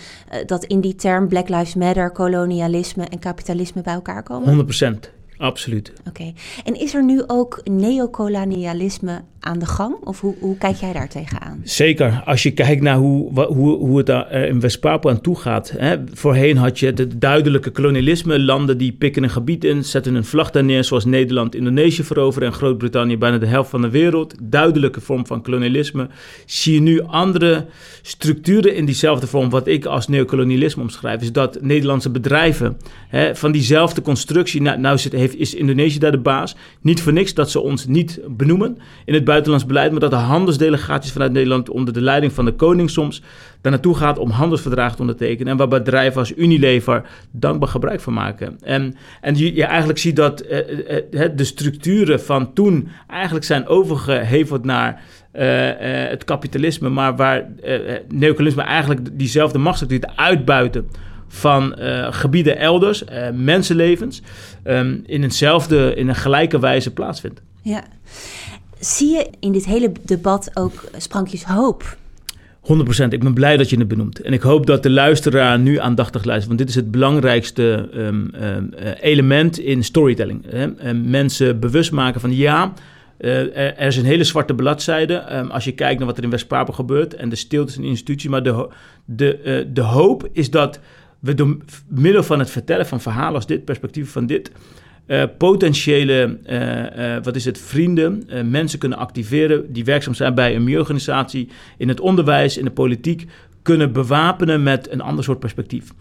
dat 0.45 0.63
in 0.63 0.81
die 0.81 0.95
term 0.95 1.27
Black 1.27 1.49
Lives 1.49 1.75
Matter, 1.75 2.11
kolonialisme 2.11 3.05
en 3.05 3.19
kapitalisme 3.19 3.81
bij 3.81 3.93
elkaar 3.93 4.23
komen? 4.23 4.45
100 4.45 4.65
procent. 4.65 5.11
Absoluut. 5.41 5.93
Oké. 6.07 6.33
En 6.63 6.79
is 6.79 6.93
er 6.93 7.03
nu 7.03 7.23
ook 7.27 7.61
neocolonialisme 7.63 9.23
aan 9.41 9.59
de 9.59 9.65
gang? 9.65 9.95
Of 10.03 10.21
hoe, 10.21 10.35
hoe 10.39 10.57
kijk 10.57 10.75
jij 10.75 10.93
daar 10.93 11.09
tegenaan? 11.09 11.61
Zeker, 11.63 12.21
als 12.25 12.43
je 12.43 12.51
kijkt 12.51 12.81
naar 12.81 12.95
hoe, 12.95 13.43
hoe, 13.45 13.77
hoe 13.77 13.97
het 13.97 14.05
daar 14.05 14.27
eh, 14.27 14.47
in 14.47 14.59
West-Papua 14.59 15.11
aan 15.11 15.21
toe 15.21 15.39
gaat. 15.39 15.73
Hè. 15.77 15.95
Voorheen 16.13 16.57
had 16.57 16.79
je 16.79 16.85
het 16.85 17.21
duidelijke 17.21 17.69
kolonialisme. 17.69 18.39
Landen 18.39 18.77
die 18.77 18.91
pikken 18.91 19.23
een 19.23 19.29
gebied 19.29 19.63
in, 19.63 19.83
zetten 19.83 20.15
een 20.15 20.25
vlag 20.25 20.51
daar 20.51 20.63
neer... 20.63 20.83
zoals 20.83 21.05
Nederland 21.05 21.55
Indonesië 21.55 22.03
veroveren 22.03 22.47
en 22.47 22.53
Groot-Brittannië 22.53 23.17
bijna 23.17 23.37
de 23.37 23.45
helft 23.45 23.69
van 23.69 23.81
de 23.81 23.89
wereld. 23.89 24.35
Duidelijke 24.41 25.01
vorm 25.01 25.25
van 25.27 25.41
kolonialisme. 25.41 26.07
Zie 26.45 26.73
je 26.73 26.81
nu 26.81 27.01
andere 27.01 27.65
structuren 28.01 28.75
in 28.75 28.85
diezelfde 28.85 29.27
vorm... 29.27 29.49
wat 29.49 29.67
ik 29.67 29.85
als 29.85 30.07
neocolonialisme 30.07 30.81
omschrijf... 30.81 31.21
is 31.21 31.31
dat 31.31 31.61
Nederlandse 31.61 32.09
bedrijven 32.09 32.77
hè, 33.07 33.35
van 33.35 33.51
diezelfde 33.51 34.01
constructie... 34.01 34.61
nou, 34.61 34.79
nou 34.79 34.97
zit, 34.97 35.11
heeft, 35.11 35.35
is 35.35 35.53
Indonesië 35.53 35.99
daar 35.99 36.11
de 36.11 36.17
baas. 36.17 36.55
Niet 36.81 37.01
voor 37.01 37.13
niks 37.13 37.33
dat 37.33 37.51
ze 37.51 37.59
ons 37.59 37.87
niet 37.87 38.19
benoemen 38.27 38.77
in 39.05 39.13
het 39.13 39.23
buitenlands 39.31 39.65
beleid... 39.65 39.91
maar 39.91 39.99
dat 39.99 40.11
de 40.11 40.15
handelsdelegaties 40.15 41.11
vanuit 41.11 41.31
Nederland... 41.31 41.69
onder 41.69 41.93
de 41.93 42.01
leiding 42.01 42.33
van 42.33 42.45
de 42.45 42.53
koning 42.53 42.89
soms 42.89 43.21
daar 43.61 43.71
naartoe 43.71 43.95
gaat 43.95 44.17
om 44.17 44.29
handelsverdragen 44.29 44.95
te 44.95 45.01
ondertekenen. 45.01 45.51
En 45.51 45.57
waar 45.57 45.67
bedrijven 45.67 46.19
als 46.19 46.33
Unilever 46.35 47.03
dankbaar 47.31 47.69
gebruik 47.69 48.01
van 48.01 48.13
maken. 48.13 48.57
En, 48.61 48.95
en 49.21 49.37
je, 49.37 49.55
je 49.55 49.63
eigenlijk 49.63 49.99
ziet 49.99 50.15
dat 50.15 50.41
eh, 50.41 50.59
eh, 50.59 51.23
eh, 51.23 51.31
de 51.35 51.43
structuren 51.43 52.21
van 52.21 52.53
toen 52.53 52.87
eigenlijk 53.07 53.45
zijn 53.45 53.67
overgeheveld 53.67 54.63
naar 54.63 55.01
het 55.31 56.23
kapitalisme, 56.23 56.89
maar 56.89 57.15
waar 57.15 57.47
neocolonialisme 58.07 58.61
eigenlijk 58.61 59.17
diezelfde 59.19 59.57
machtsstructuur 59.57 60.11
uitbuiten 60.15 60.87
van 61.27 61.75
gebieden 62.09 62.57
elders, 62.57 63.03
mensenlevens, 63.33 64.21
ehm, 64.63 64.97
in 65.05 65.23
eenzelfde, 65.23 65.95
in 65.95 66.07
een 66.07 66.15
gelijke 66.15 66.59
wijze 66.59 66.93
plaatsvindt. 66.93 67.41
Ja. 67.61 67.83
Zie 68.81 69.09
je 69.09 69.29
in 69.39 69.51
dit 69.51 69.65
hele 69.65 69.91
debat 70.01 70.51
ook 70.53 70.83
sprankjes 70.97 71.43
hoop? 71.43 71.97
100%. 72.61 73.07
Ik 73.09 73.23
ben 73.23 73.33
blij 73.33 73.57
dat 73.57 73.69
je 73.69 73.77
het 73.77 73.87
benoemt. 73.87 74.21
En 74.21 74.33
ik 74.33 74.41
hoop 74.41 74.65
dat 74.65 74.83
de 74.83 74.89
luisteraar 74.89 75.59
nu 75.59 75.79
aandachtig 75.79 76.23
luistert. 76.23 76.47
Want 76.47 76.59
dit 76.59 76.69
is 76.69 76.75
het 76.75 76.91
belangrijkste 76.91 77.89
ehm, 77.93 78.27
ehm, 78.27 78.73
eh, 78.73 78.91
element 78.99 79.59
in 79.59 79.83
storytelling. 79.83 80.45
Hè? 80.49 80.75
En 80.75 81.09
mensen 81.09 81.59
bewust 81.59 81.91
maken 81.91 82.21
van 82.21 82.35
ja, 82.35 82.73
eh, 83.17 83.57
er, 83.57 83.87
is 83.87 83.97
een 83.97 84.05
hele 84.05 84.23
zwarte 84.23 84.53
bladzijde. 84.53 85.13
ehm, 85.13 85.47
als 85.47 85.63
je 85.63 85.71
kijkt 85.71 85.97
naar 85.97 86.07
wat 86.07 86.17
er 86.17 86.23
in 86.23 86.29
West-Papua 86.29 86.75
gebeurt. 86.75 87.13
En 87.13 87.29
de 87.29 87.35
stiltes 87.35 87.77
in 87.77 87.83
instituties. 87.83 88.29
Maar 88.29 88.43
de, 88.43 88.67
de, 89.05 89.37
eh, 89.37 89.65
de 89.73 89.81
hoop 89.81 90.29
is 90.31 90.49
dat 90.49 90.79
we 91.19 91.33
door 91.33 91.57
middel 91.87 92.23
van 92.23 92.39
het 92.39 92.49
vertellen 92.49 92.85
van 92.85 93.01
verhalen 93.01 93.35
als 93.35 93.47
dit, 93.47 93.65
perspectief 93.65 94.11
van 94.11 94.25
dit... 94.25 94.51
eh, 95.05 95.23
potentiële, 95.37 96.37
eh, 96.43 97.15
eh, 97.15 97.23
wat 97.23 97.35
is 97.35 97.45
het, 97.45 97.59
vrienden, 97.59 98.23
mensen 98.49 98.79
kunnen 98.79 98.97
activeren 98.97 99.73
die 99.73 99.83
werkzaam 99.85 100.13
zijn 100.13 100.35
bij 100.35 100.55
een 100.55 100.63
milieuorganisatie, 100.63 101.49
in 101.77 101.87
het 101.87 101.99
onderwijs, 101.99 102.57
in 102.57 102.65
de 102.65 102.71
politiek, 102.71 103.25
kunnen 103.61 103.91
bewapenen 103.91 104.63
met 104.63 104.91
een 104.91 105.01
ander 105.01 105.23
soort 105.23 105.39
perspectief. 105.39 105.91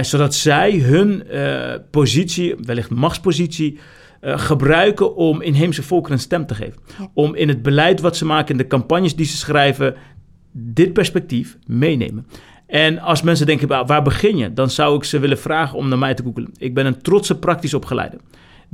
Zodat 0.00 0.34
zij 0.34 0.78
hun 0.78 1.22
positie, 1.90 2.54
wellicht 2.62 2.90
machtspositie, 2.90 3.78
gebruiken 4.22 5.16
om 5.16 5.42
inheemse 5.42 5.82
volkeren 5.82 6.16
een 6.16 6.22
stem 6.22 6.46
te 6.46 6.54
geven. 6.54 6.78
Om 7.14 7.34
in 7.34 7.48
het 7.48 7.62
beleid 7.62 8.00
wat 8.00 8.16
ze 8.16 8.24
maken, 8.24 8.50
in 8.50 8.56
de 8.56 8.66
campagnes 8.66 9.16
die 9.16 9.26
ze 9.26 9.36
schrijven, 9.36 9.94
dit 10.52 10.92
perspectief 10.92 11.58
meenemen. 11.66 12.26
En 12.66 12.98
als 12.98 13.22
mensen 13.22 13.46
denken, 13.46 13.68
"Waar- 13.68 13.86
waar 13.86 14.02
begin 14.02 14.36
je? 14.36 14.52
Dan 14.52 14.70
zou 14.70 14.96
ik 14.96 15.04
ze 15.04 15.18
willen 15.18 15.38
vragen 15.38 15.78
om 15.78 15.88
naar 15.88 15.98
mij 15.98 16.14
te 16.14 16.22
googelen. 16.22 16.50
Ik 16.56 16.74
ben 16.74 16.86
een 16.86 17.02
trotse 17.02 17.38
praktisch 17.38 17.74
opgeleide. 17.74 18.16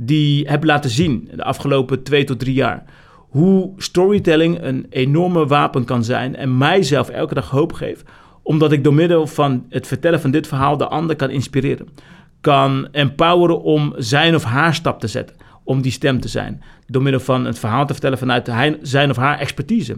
Die 0.01 0.47
heb 0.47 0.63
laten 0.63 0.89
zien 0.89 1.29
de 1.35 1.43
afgelopen 1.43 2.03
twee 2.03 2.23
tot 2.23 2.39
drie 2.39 2.53
jaar... 2.53 2.83
hoe 3.29 3.73
storytelling 3.77 4.57
een 4.61 4.85
enorme 4.89 5.47
wapen 5.47 5.85
kan 5.85 6.03
zijn... 6.03 6.35
en 6.35 6.57
mijzelf 6.57 7.09
elke 7.09 7.33
dag 7.33 7.49
hoop 7.49 7.73
geeft... 7.73 8.03
omdat 8.43 8.71
ik 8.71 8.83
door 8.83 8.93
middel 8.93 9.27
van 9.27 9.65
het 9.69 9.87
vertellen 9.87 10.21
van 10.21 10.31
dit 10.31 10.47
verhaal... 10.47 10.77
de 10.77 10.87
ander 10.87 11.15
kan 11.15 11.29
inspireren. 11.29 11.87
Kan 12.41 12.87
empoweren 12.91 13.61
om 13.61 13.93
zijn 13.97 14.35
of 14.35 14.43
haar 14.43 14.75
stap 14.75 14.99
te 14.99 15.07
zetten... 15.07 15.35
om 15.69 15.81
die 15.81 15.91
stem 15.91 16.19
te 16.19 16.27
zijn. 16.27 16.61
Door 16.87 17.01
middel 17.01 17.21
van 17.21 17.45
het 17.45 17.59
verhaal 17.59 17.85
te 17.85 17.93
vertellen 17.93 18.17
vanuit 18.17 18.47
hij- 18.47 18.77
zijn 18.81 19.09
of 19.09 19.15
haar 19.15 19.39
expertise. 19.39 19.97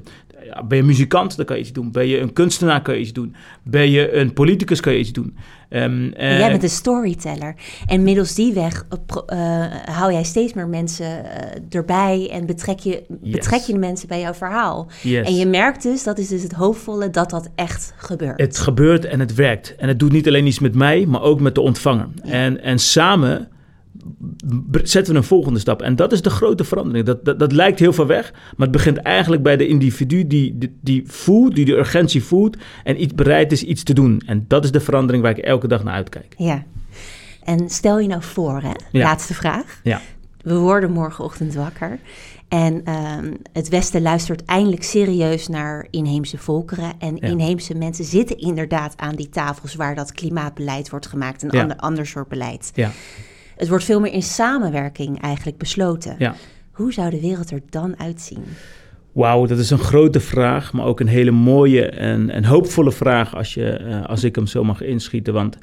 Ben 0.67 0.77
je 0.77 0.83
muzikant, 0.83 1.35
dan 1.37 1.45
kan 1.45 1.55
je 1.55 1.61
iets 1.61 1.71
doen. 1.71 1.91
Ben 1.91 2.07
je 2.07 2.19
een 2.19 2.33
kunstenaar, 2.33 2.81
kan 2.81 2.93
je 2.93 2.99
iets 2.99 3.13
doen. 3.13 3.35
Ben 3.63 3.89
je 3.89 4.13
een 4.13 4.33
politicus, 4.33 4.79
kan 4.79 4.93
je 4.93 4.99
iets 4.99 5.11
doen. 5.11 5.35
Eh, 5.69 6.39
Jij 6.39 6.49
bent 6.49 6.63
een 6.63 6.69
storyteller. 6.69 7.55
En 7.87 8.03
middels 8.03 8.35
die 8.35 8.53
weg 8.53 8.85
eh, 9.25 9.63
eh, 9.63 9.71
hou 9.85 10.11
jij 10.13 10.23
steeds 10.23 10.53
meer 10.53 10.67
mensen 10.67 11.05
eh, 11.25 11.59
erbij 11.69 12.29
en 12.31 12.45
betrek 12.45 12.79
je, 12.79 13.03
Yes. 13.21 13.31
betrek 13.33 13.59
je 13.61 13.73
de 13.73 13.79
mensen 13.79 14.07
bij 14.07 14.19
jouw 14.19 14.33
verhaal. 14.33 14.87
yes. 15.01 15.27
En 15.27 15.35
je 15.35 15.45
merkt 15.45 15.83
dus, 15.83 16.03
dat 16.03 16.17
is 16.17 16.27
dus 16.27 16.43
het 16.43 16.51
hoopvolle, 16.53 17.09
dat 17.09 17.29
dat 17.29 17.49
echt 17.55 17.93
gebeurt. 17.97 18.39
Het 18.39 18.57
gebeurt 18.57 19.05
en 19.05 19.19
het 19.19 19.33
werkt. 19.35 19.75
En 19.75 19.87
het 19.87 19.99
doet 19.99 20.11
niet 20.11 20.27
alleen 20.27 20.47
iets 20.47 20.59
met 20.59 20.75
mij, 20.75 21.05
maar 21.05 21.21
ook 21.21 21.39
met 21.39 21.55
de 21.55 21.61
ontvanger. 21.61 22.07
En, 22.23 22.61
en 22.63 22.79
samen 22.79 23.47
zetten 24.83 25.13
we 25.13 25.19
een 25.19 25.25
volgende 25.25 25.59
stap. 25.59 25.81
En 25.81 25.95
dat 25.95 26.11
is 26.11 26.21
de 26.21 26.29
grote 26.29 26.63
verandering. 26.63 27.05
Dat, 27.05 27.25
dat, 27.25 27.39
dat 27.39 27.51
lijkt 27.51 27.79
heel 27.79 27.93
ver 27.93 28.07
weg, 28.07 28.31
maar 28.31 28.67
het 28.67 28.71
begint 28.71 28.97
eigenlijk 28.97 29.43
bij 29.43 29.57
de 29.57 29.67
individu 29.67 30.27
die, 30.27 30.57
die, 30.57 30.77
die 30.81 31.03
voelt, 31.05 31.55
die 31.55 31.65
de 31.65 31.77
urgentie 31.77 32.23
voelt 32.23 32.57
en 32.83 33.01
iets 33.01 33.13
bereid 33.15 33.51
is 33.51 33.63
iets 33.63 33.83
te 33.83 33.93
doen. 33.93 34.21
En 34.25 34.45
dat 34.47 34.63
is 34.63 34.71
de 34.71 34.79
verandering 34.79 35.23
waar 35.23 35.37
ik 35.37 35.43
elke 35.43 35.67
dag 35.67 35.83
naar 35.83 35.93
uitkijk. 35.93 36.33
Ja. 36.37 36.63
En 37.43 37.69
stel 37.69 37.99
je 37.99 38.07
nou 38.07 38.21
voor, 38.23 38.61
hè? 38.61 38.71
Ja. 38.91 39.03
laatste 39.03 39.33
vraag. 39.33 39.79
Ja. 39.83 40.01
We 40.41 40.55
worden 40.57 40.91
morgenochtend 40.91 41.53
wakker. 41.53 41.99
En 42.47 42.81
ehm, 42.83 43.33
het 43.53 43.69
Westen 43.69 44.01
luistert 44.01 44.45
eindelijk 44.45 44.83
serieus 44.83 45.47
naar 45.47 45.87
inheemse 45.89 46.37
volkeren. 46.37 46.91
En 46.99 47.15
Ja. 47.15 47.27
inheemse 47.27 47.75
mensen 47.75 48.05
zitten 48.05 48.37
inderdaad 48.37 48.93
aan 48.97 49.15
die 49.15 49.29
tafels 49.29 49.75
waar 49.75 49.95
dat 49.95 50.11
klimaatbeleid 50.11 50.89
wordt 50.89 51.07
gemaakt. 51.07 51.43
Een 51.43 51.49
Ja. 51.51 51.61
ander, 51.61 51.77
ander 51.77 52.05
soort 52.05 52.27
beleid. 52.27 52.71
Ja. 52.75 52.91
Het 53.61 53.69
wordt 53.69 53.85
veel 53.85 53.99
meer 53.99 54.13
in 54.13 54.23
samenwerking 54.23 55.21
eigenlijk 55.21 55.57
besloten. 55.57 56.15
Ja. 56.17 56.35
Hoe 56.71 56.93
zou 56.93 57.09
de 57.09 57.19
wereld 57.19 57.51
er 57.51 57.61
dan 57.69 57.99
uitzien? 57.99 58.43
Wauw, 59.11 59.45
dat 59.45 59.57
is 59.57 59.69
een 59.69 59.79
grote 59.79 60.19
vraag, 60.19 60.73
maar 60.73 60.85
ook 60.85 60.99
een 60.99 61.07
hele 61.07 61.31
mooie 61.31 61.85
en, 61.85 62.29
en 62.29 62.43
hoopvolle 62.43 62.91
vraag 62.91 63.35
als, 63.35 63.53
je, 63.53 63.69
eh, 63.69 64.05
als 64.05 64.23
ik 64.23 64.35
hem 64.35 64.47
zo 64.47 64.63
mag 64.63 64.81
inschieten. 64.81 65.33
Want 65.33 65.57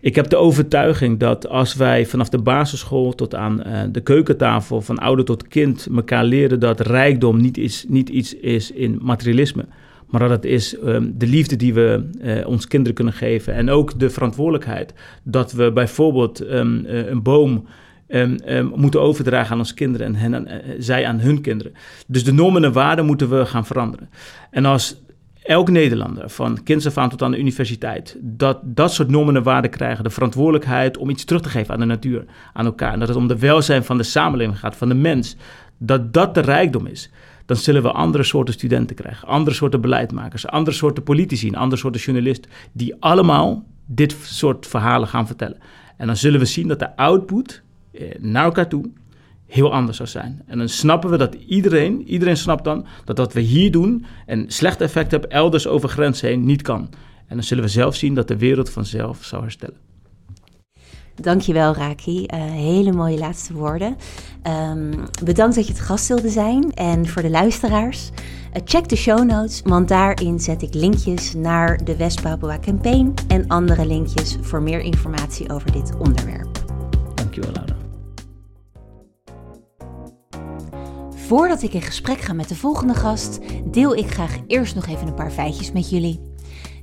ik 0.00 0.14
heb 0.14 0.28
de 0.28 0.36
overtuiging 0.36 1.18
dat 1.18 1.48
als 1.48 1.74
wij 1.74 2.06
vanaf 2.06 2.28
de 2.28 2.38
basisschool 2.38 3.14
tot 3.14 3.34
aan 3.34 3.62
eh, 3.62 3.80
de 3.92 4.00
keukentafel, 4.00 4.80
van 4.80 4.98
ouder 4.98 5.24
tot 5.24 5.48
kind, 5.48 5.88
elkaar 5.94 6.24
leren 6.24 6.60
dat 6.60 6.80
rijkdom 6.80 7.40
niet, 7.40 7.58
is, 7.58 7.84
niet 7.88 8.08
iets 8.08 8.34
is 8.34 8.72
in 8.72 8.98
materialisme. 9.02 9.64
Maar 10.10 10.20
dat 10.20 10.30
het 10.30 10.44
is 10.44 10.78
ehm, 10.78 11.10
de 11.14 11.26
liefde 11.26 11.56
die 11.56 11.74
we 11.74 12.10
eh, 12.20 12.46
ons 12.46 12.66
kinderen 12.66 12.94
kunnen 12.94 13.14
geven. 13.14 13.54
En 13.54 13.70
ook 13.70 13.98
de 13.98 14.10
verantwoordelijkheid 14.10 14.94
dat 15.22 15.52
we 15.52 15.72
bijvoorbeeld 15.72 16.40
ehm, 16.40 16.84
eh, 16.84 17.06
een 17.06 17.22
boom 17.22 17.66
ehm, 18.06 18.66
moeten 18.74 19.00
overdragen 19.00 19.52
aan 19.52 19.58
onze 19.58 19.74
kinderen 19.74 20.06
en 20.06 20.14
hen 20.14 20.46
eh, 20.46 20.74
zij 20.78 21.06
aan 21.06 21.20
hun 21.20 21.40
kinderen. 21.40 21.72
Dus 22.06 22.24
de 22.24 22.32
normen 22.32 22.64
en 22.64 22.72
waarden 22.72 23.06
moeten 23.06 23.30
we 23.30 23.46
gaan 23.46 23.66
veranderen. 23.66 24.10
En 24.50 24.64
als 24.64 25.02
elk 25.42 25.70
Nederlander, 25.70 26.28
van 26.28 26.62
kinds 26.62 26.86
af 26.86 26.98
aan 26.98 27.10
tot 27.10 27.22
aan 27.22 27.30
de 27.30 27.38
universiteit, 27.38 28.16
dat 28.20 28.58
dat 28.64 28.92
soort 28.92 29.08
normen 29.08 29.36
en 29.36 29.42
waarden 29.42 29.70
krijgen, 29.70 30.04
de 30.04 30.10
verantwoordelijkheid 30.10 30.96
om 30.96 31.10
iets 31.10 31.24
terug 31.24 31.42
te 31.42 31.48
geven 31.48 31.74
aan 31.74 31.80
de 31.80 31.86
natuur, 31.86 32.24
aan 32.52 32.64
elkaar, 32.64 32.92
en 32.92 32.98
dat 32.98 33.08
het 33.08 33.16
om 33.16 33.28
de 33.28 33.38
welzijn 33.38 33.84
van 33.84 33.96
de 33.96 34.02
samenleving 34.02 34.58
gaat, 34.58 34.76
van 34.76 34.88
de 34.88 34.94
mens, 34.94 35.36
dat 35.78 36.12
dat 36.12 36.34
de 36.34 36.40
rijkdom 36.40 36.86
is, 36.86 37.10
dan 37.50 37.58
zullen 37.58 37.82
we 37.82 37.92
andere 37.92 38.24
soorten 38.24 38.54
studenten 38.54 38.96
krijgen, 38.96 39.28
andere 39.28 39.56
soorten 39.56 39.80
beleidmakers, 39.80 40.46
andere 40.46 40.76
soorten 40.76 41.02
politici, 41.02 41.54
andere 41.54 41.80
soorten 41.80 42.00
journalisten, 42.00 42.50
die 42.72 42.94
allemaal 43.00 43.64
dit 43.86 44.16
soort 44.22 44.66
verhalen 44.66 45.08
gaan 45.08 45.26
vertellen. 45.26 45.58
En 45.96 46.06
dan 46.06 46.16
zullen 46.16 46.40
we 46.40 46.46
zien 46.46 46.68
dat 46.68 46.78
de 46.78 46.96
output 46.96 47.62
eh, 47.92 48.18
naar 48.18 48.44
elkaar 48.44 48.68
toe 48.68 48.90
heel 49.46 49.72
anders 49.72 49.96
zou 49.96 50.08
zijn. 50.08 50.42
En 50.46 50.58
dan 50.58 50.68
snappen 50.68 51.10
we 51.10 51.16
dat 51.16 51.34
iedereen, 51.34 52.02
iedereen 52.08 52.36
snapt 52.36 52.64
dan 52.64 52.86
dat 53.04 53.18
wat 53.18 53.32
we 53.32 53.40
hier 53.40 53.70
doen 53.70 54.04
een 54.26 54.44
slecht 54.48 54.80
effect 54.80 55.10
heeft 55.10 55.26
elders 55.26 55.66
over 55.66 55.88
grenzen 55.88 56.28
heen 56.28 56.44
niet 56.44 56.62
kan. 56.62 56.88
En 57.26 57.36
dan 57.36 57.44
zullen 57.44 57.64
we 57.64 57.70
zelf 57.70 57.96
zien 57.96 58.14
dat 58.14 58.28
de 58.28 58.36
wereld 58.36 58.70
vanzelf 58.70 59.24
zou 59.24 59.42
herstellen. 59.42 59.76
Dankjewel, 61.20 61.74
Raki. 61.74 62.26
Eh, 62.26 62.40
hele 62.40 62.92
mooie 62.92 63.18
laatste 63.18 63.54
woorden. 63.54 63.96
Ehm, 64.42 64.92
bedankt 65.24 65.54
dat 65.54 65.66
je 65.66 65.72
het 65.72 65.82
gast 65.82 66.08
wilde 66.08 66.28
zijn. 66.28 66.72
En 66.74 67.08
voor 67.08 67.22
de 67.22 67.30
luisteraars, 67.30 68.10
eh, 68.52 68.62
check 68.64 68.88
de 68.88 68.96
show 68.96 69.24
notes, 69.24 69.60
want 69.64 69.88
daarin 69.88 70.40
zet 70.40 70.62
ik 70.62 70.74
linkjes 70.74 71.34
naar 71.34 71.84
de 71.84 71.96
West 71.96 72.22
Papua 72.22 72.58
Campaign 72.58 73.14
en 73.28 73.46
andere 73.46 73.86
linkjes 73.86 74.36
voor 74.40 74.62
meer 74.62 74.80
informatie 74.80 75.52
over 75.52 75.72
dit 75.72 75.92
onderwerp. 75.98 76.64
Dankjewel, 77.14 77.50
Laura. 77.52 77.76
Voordat 81.16 81.62
ik 81.62 81.72
in 81.72 81.82
gesprek 81.82 82.20
ga 82.20 82.32
met 82.32 82.48
de 82.48 82.56
volgende 82.56 82.94
gast, 82.94 83.38
deel 83.64 83.96
ik 83.96 84.10
graag 84.10 84.38
eerst 84.46 84.74
nog 84.74 84.86
even 84.86 85.06
een 85.06 85.14
paar 85.14 85.30
feitjes 85.30 85.72
met 85.72 85.90
jullie. 85.90 86.29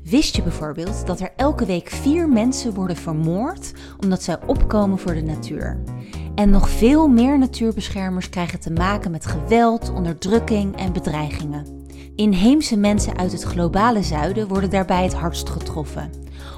Wist 0.10 0.36
je 0.36 0.42
bijvoorbeeld 0.42 1.06
dat 1.08 1.20
er 1.20 1.32
elke 1.36 1.66
week 1.66 1.90
vier 1.90 2.30
mensen 2.30 2.74
worden 2.74 2.96
vermoord 2.96 3.72
omdat 4.04 4.24
zij 4.24 4.38
opkomen 4.46 5.00
voor 5.00 5.14
de 5.14 5.22
natuur? 5.22 5.84
En 6.36 6.50
nog 6.50 6.70
veel 6.70 7.08
meer 7.08 7.40
natuurbeschermers 7.40 8.30
krijgen 8.30 8.60
te 8.60 8.72
maken 8.72 9.12
met 9.12 9.26
geweld, 9.26 9.92
onderdrukking 9.94 10.76
en 10.76 10.94
bedreigingen. 10.94 11.86
Inheemse 12.16 12.78
mensen 12.78 13.18
uit 13.18 13.32
het 13.32 13.44
globale 13.44 14.04
zuiden 14.04 14.48
worden 14.48 14.70
daarbij 14.70 15.04
het 15.04 15.14
hardst 15.14 15.50
getroffen, 15.50 16.12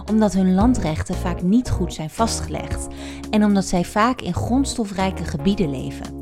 omdat 0.09 0.33
hun 0.33 0.53
landrechten 0.53 1.15
vaak 1.15 1.41
niet 1.41 1.69
goed 1.69 1.93
zijn 1.93 2.09
vastgelegd 2.09 2.87
en 3.29 3.43
omdat 3.43 3.65
zij 3.65 3.83
vaak 3.83 4.21
in 4.21 4.33
grondstofrijke 4.33 5.23
gebieden 5.23 5.69
leven. 5.69 6.18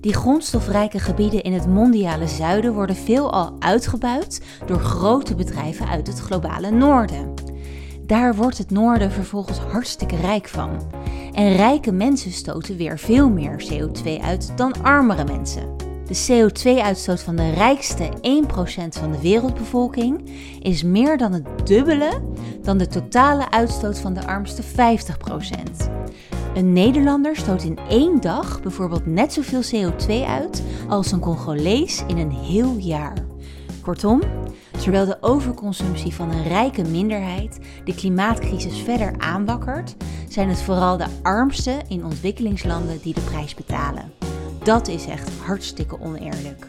Die 0.00 0.14
grondstofrijke 0.14 0.98
gebieden 0.98 1.42
in 1.42 1.52
het 1.52 1.66
mondiale 1.66 2.28
zuiden 2.28 2.72
worden 2.74 2.96
veelal 2.96 3.56
uitgebuit 3.58 4.42
door 4.66 4.80
grote 4.80 5.34
bedrijven 5.34 5.88
uit 5.88 6.06
het 6.06 6.18
globale 6.18 6.70
noorden. 6.70 7.34
Daar 8.06 8.34
wordt 8.34 8.58
het 8.58 8.70
noorden 8.70 9.10
vervolgens 9.10 9.58
hartstikke 9.58 10.16
rijk 10.16 10.48
van. 10.48 10.70
En 11.32 11.56
rijke 11.56 11.92
mensen 11.92 12.32
stoten 12.32 12.76
weer 12.76 12.98
veel 12.98 13.30
meer 13.30 13.64
CO2 13.72 14.22
uit 14.22 14.52
dan 14.56 14.82
armere 14.82 15.24
mensen. 15.24 15.76
De 16.06 16.26
CO2-uitstoot 16.26 17.22
van 17.22 17.36
de 17.36 17.50
rijkste 17.50 18.08
1% 18.08 18.88
van 18.88 19.12
de 19.12 19.20
wereldbevolking 19.20 20.30
is 20.60 20.82
meer 20.82 21.18
dan 21.18 21.32
het 21.32 21.66
dubbele 21.66 22.22
dan 22.62 22.78
de 22.78 22.86
totale 22.86 23.50
uitstoot 23.50 23.98
van 23.98 24.14
de 24.14 24.26
armste 24.26 24.62
50%. 24.62 24.66
Een 26.58 26.72
Nederlander 26.72 27.36
stoot 27.36 27.62
in 27.62 27.78
één 27.88 28.20
dag 28.20 28.62
bijvoorbeeld 28.62 29.06
net 29.06 29.32
zoveel 29.32 29.62
CO2 29.62 30.26
uit 30.26 30.62
als 30.88 31.12
een 31.12 31.20
Congolees 31.20 32.04
in 32.06 32.18
een 32.18 32.30
heel 32.30 32.76
jaar. 32.76 33.14
Kortom, 33.82 34.20
terwijl 34.80 35.06
de 35.06 35.18
overconsumptie 35.20 36.14
van 36.14 36.30
een 36.30 36.42
rijke 36.42 36.82
minderheid 36.82 37.58
de 37.84 37.94
klimaatcrisis 37.94 38.78
verder 38.78 39.14
aanwakkert, 39.18 39.96
zijn 40.28 40.48
het 40.48 40.62
vooral 40.62 40.96
de 40.96 41.06
armsten 41.22 41.88
in 41.88 42.04
ontwikkelingslanden 42.04 42.98
die 43.02 43.14
de 43.14 43.20
prijs 43.20 43.54
betalen. 43.54 44.12
Dat 44.62 44.88
is 44.88 45.06
echt 45.06 45.30
hartstikke 45.38 46.00
oneerlijk. 46.00 46.68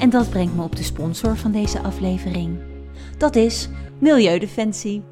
En 0.00 0.10
dat 0.10 0.30
brengt 0.30 0.56
me 0.56 0.62
op 0.62 0.76
de 0.76 0.82
sponsor 0.82 1.36
van 1.36 1.52
deze 1.52 1.80
aflevering. 1.80 2.58
Dat 3.18 3.36
is 3.36 3.68
Milieudefensie. 3.98 5.09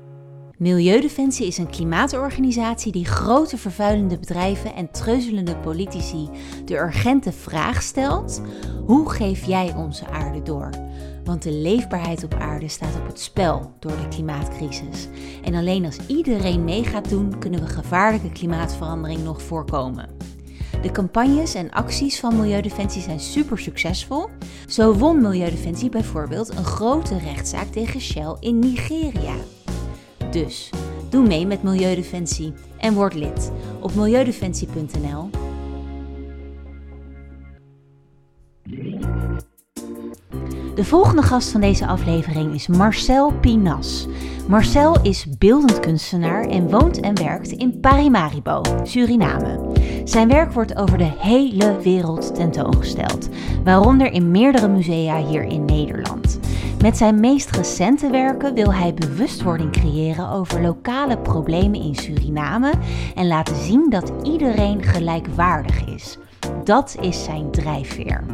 Milieudefensie 0.59 1.47
is 1.47 1.59
een 1.59 1.71
klimaatorganisatie 1.71 2.93
die 2.93 3.05
grote 3.05 3.59
vervuilende 3.59 4.19
bedrijven 4.19 4.75
en 4.75 4.91
treuzelende 4.91 5.57
politici 5.57 6.29
de 6.65 6.77
urgente 6.77 7.33
vraag 7.33 7.83
stelt: 7.83 8.43
hoe 8.87 9.11
geef 9.11 9.45
jij 9.45 9.75
onze 9.77 10.07
aarde 10.07 10.43
door? 10.43 10.71
Want 11.25 11.43
de 11.43 11.53
leefbaarheid 11.53 12.25
op 12.25 12.35
aarde 12.35 12.69
staat 12.69 12.97
op 12.97 13.07
het 13.07 13.21
spel 13.21 13.73
door 13.79 13.91
de 13.91 14.09
klimaatcrisis. 14.09 15.09
En 15.45 15.55
alleen 15.55 15.85
als 15.85 15.99
iedereen 16.07 16.65
mee 16.65 16.85
gaat 16.85 17.09
doen, 17.09 17.39
kunnen 17.39 17.61
we 17.61 17.67
gevaarlijke 17.67 18.33
klimaatverandering 18.33 19.25
nog 19.25 19.43
voorkomen. 19.43 20.09
De 20.83 20.91
campagnes 20.91 21.55
en 21.55 21.71
acties 21.71 22.21
van 22.21 22.37
Milieudefensie 22.37 23.03
zijn 23.03 23.21
super 23.21 23.59
succesvol. 23.59 24.29
Zo 24.67 24.95
won 24.95 25.21
Milieudefensie 25.21 25.89
bijvoorbeeld 25.89 26.49
een 26.49 26.65
grote 26.65 27.19
rechtszaak 27.19 27.67
tegen 27.67 28.01
Shell 28.01 28.37
in 28.41 28.59
Nigeria. 28.59 29.35
Dus 30.31 30.71
doe 31.11 31.27
mee 31.27 31.47
met 31.47 31.63
Milieudefensie 31.63 32.53
en 32.79 32.95
word 32.95 33.15
lid 33.15 33.53
op 33.81 33.95
milieudefensie.nl. 33.95 35.31
De 40.75 40.85
volgende 40.85 41.23
gast 41.23 41.51
van 41.51 41.61
deze 41.61 41.87
aflevering 41.87 42.55
is 42.55 42.67
Marcel 42.67 43.33
Pinas. 43.33 44.07
Marcel 44.49 45.03
is 45.03 45.27
beeldend 45.39 45.81
kunstenaar 45.81 46.45
en 46.45 46.71
woont 46.71 47.01
en 47.01 47.15
werkt 47.15 47.51
in 47.51 47.81
Parimaribo, 47.81 48.63
Suriname. 48.83 49.73
Zijn 50.05 50.29
werk 50.29 50.53
wordt 50.53 50.77
over 50.77 50.99
de 50.99 51.13
hele 51.19 51.77
wereld 51.83 52.35
tentoongesteld, 52.35 53.29
waaronder 53.65 54.13
in 54.13 54.31
meerdere 54.31 54.69
musea 54.69 55.27
hier 55.27 55.43
in 55.43 55.65
Nederland. 55.65 56.28
Met 56.83 56.97
zijn 56.97 57.21
meest 57.21 57.51
recente 57.51 58.11
werken 58.11 58.55
wil 58.55 58.75
hij 58.75 58.95
bewustwording 58.95 59.73
creëren 59.73 60.29
over 60.29 60.63
lokale 60.63 61.19
problemen 61.19 61.81
in 61.81 61.95
Suriname 61.95 62.73
en 63.15 63.27
laten 63.27 63.57
zien 63.57 63.91
dat 63.91 64.13
iedereen 64.23 64.83
gelijkwaardig 64.83 65.87
is. 65.87 66.19
Dat 66.65 66.97
is 67.01 67.25
zijn 67.25 67.51
drijfveer. 67.51 68.25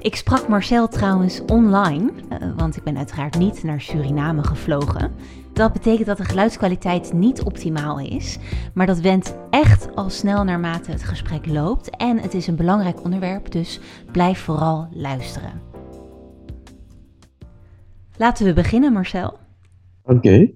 Ik 0.00 0.16
sprak 0.16 0.48
Marcel 0.48 0.88
trouwens 0.88 1.40
online, 1.46 2.10
eh, 2.28 2.38
want 2.56 2.76
ik 2.76 2.82
ben 2.82 2.96
uiteraard 2.96 3.38
niet 3.38 3.62
naar 3.62 3.80
Suriname 3.80 4.44
gevlogen. 4.44 5.12
Dat 5.52 5.72
betekent 5.72 6.06
dat 6.06 6.16
de 6.16 6.24
geluidskwaliteit 6.24 7.12
niet 7.12 7.42
optimaal 7.42 7.98
is, 7.98 8.38
maar 8.74 8.86
dat 8.86 9.00
went 9.00 9.34
echt 9.50 9.88
al 9.94 10.10
snel 10.10 10.44
naarmate 10.44 10.90
het 10.90 11.04
gesprek 11.04 11.46
loopt 11.46 11.90
en 11.90 12.18
het 12.18 12.34
is 12.34 12.46
een 12.46 12.56
belangrijk 12.56 13.04
onderwerp, 13.04 13.50
dus 13.50 13.80
blijf 14.12 14.40
vooral 14.40 14.88
luisteren. 14.92 15.75
Laten 18.18 18.46
we 18.46 18.52
beginnen, 18.52 18.92
Marcel. 18.92 19.38
Oké. 20.02 20.50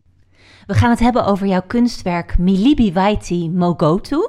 We 0.66 0.74
gaan 0.74 0.90
het 0.90 1.00
hebben 1.00 1.24
over 1.26 1.46
jouw 1.46 1.62
kunstwerk 1.66 2.38
Milibi 2.38 2.92
Waiti 2.92 3.50
Mogotu. 3.50 4.28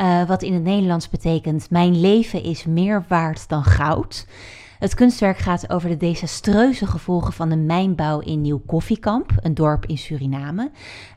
Uh, 0.00 0.26
wat 0.26 0.42
in 0.42 0.54
het 0.54 0.62
Nederlands 0.62 1.08
betekent: 1.08 1.70
Mijn 1.70 2.00
leven 2.00 2.42
is 2.42 2.64
meer 2.64 3.04
waard 3.08 3.48
dan 3.48 3.64
goud. 3.64 4.26
Het 4.78 4.94
kunstwerk 4.94 5.38
gaat 5.38 5.70
over 5.70 5.88
de 5.88 5.96
desastreuze 5.96 6.86
gevolgen 6.86 7.32
van 7.32 7.48
de 7.48 7.56
mijnbouw 7.56 8.20
in 8.20 8.40
Nieuw 8.40 8.62
Koffiekamp, 8.66 9.32
een 9.36 9.54
dorp 9.54 9.86
in 9.86 9.98
Suriname, 9.98 10.70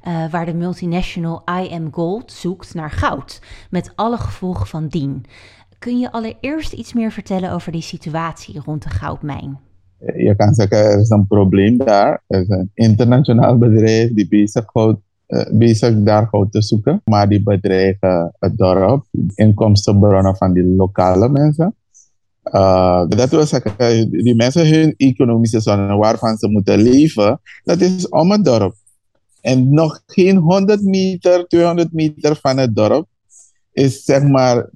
uh, 0.07 0.29
waar 0.31 0.45
de 0.45 0.53
multinational 0.53 1.43
I 1.61 1.69
Am 1.71 1.93
Gold 1.93 2.31
zoekt 2.31 2.73
naar 2.73 2.91
goud, 2.91 3.41
met 3.69 3.91
alle 3.95 4.17
gevolgen 4.17 4.67
van 4.67 4.87
dien. 4.87 5.25
Kun 5.79 5.99
je 5.99 6.11
allereerst 6.11 6.73
iets 6.73 6.93
meer 6.93 7.11
vertellen 7.11 7.51
over 7.51 7.71
die 7.71 7.81
situatie 7.81 8.61
rond 8.65 8.83
de 8.83 8.89
goudmijn? 8.89 9.59
Je 10.05 10.33
kan 10.35 10.53
zeggen, 10.53 10.77
er 10.77 10.99
is 10.99 11.09
een 11.09 11.27
probleem 11.27 11.77
daar. 11.77 12.23
Er 12.27 12.41
is 12.41 12.49
een 12.49 12.71
internationaal 12.73 13.57
bedrijf 13.57 14.13
die 14.13 14.27
bezig 14.27 14.65
houdt 14.65 15.01
uh, 15.27 15.41
bezig 15.51 16.03
daar 16.03 16.27
goud 16.27 16.51
te 16.51 16.61
zoeken. 16.61 17.01
Maar 17.05 17.29
die 17.29 17.43
bedreigen 17.43 18.35
het 18.39 18.57
dorp, 18.57 19.05
inkomstenbronnen 19.35 20.35
van 20.35 20.53
die 20.53 20.65
lokale 20.65 21.29
mensen. 21.29 21.75
Uh, 22.43 23.07
dat 23.07 23.29
wil 23.29 23.45
zeggen, 23.45 24.09
die 24.09 24.35
mensen 24.35 24.67
hun 24.67 24.93
economische 24.97 25.59
zone 25.59 25.95
waarvan 25.95 26.37
ze 26.37 26.47
moeten 26.47 26.81
leven, 26.81 27.41
dat 27.63 27.81
is 27.81 28.09
om 28.09 28.31
het 28.31 28.45
dorp. 28.45 28.75
En 29.41 29.73
nog 29.73 30.03
geen 30.05 30.37
100 30.37 30.81
meter, 30.81 31.47
200 31.47 31.93
meter 31.93 32.35
van 32.35 32.57
het 32.57 32.75
dorp 32.75 33.07
is 33.71 34.03
zeg 34.03 34.23
maar, 34.23 34.69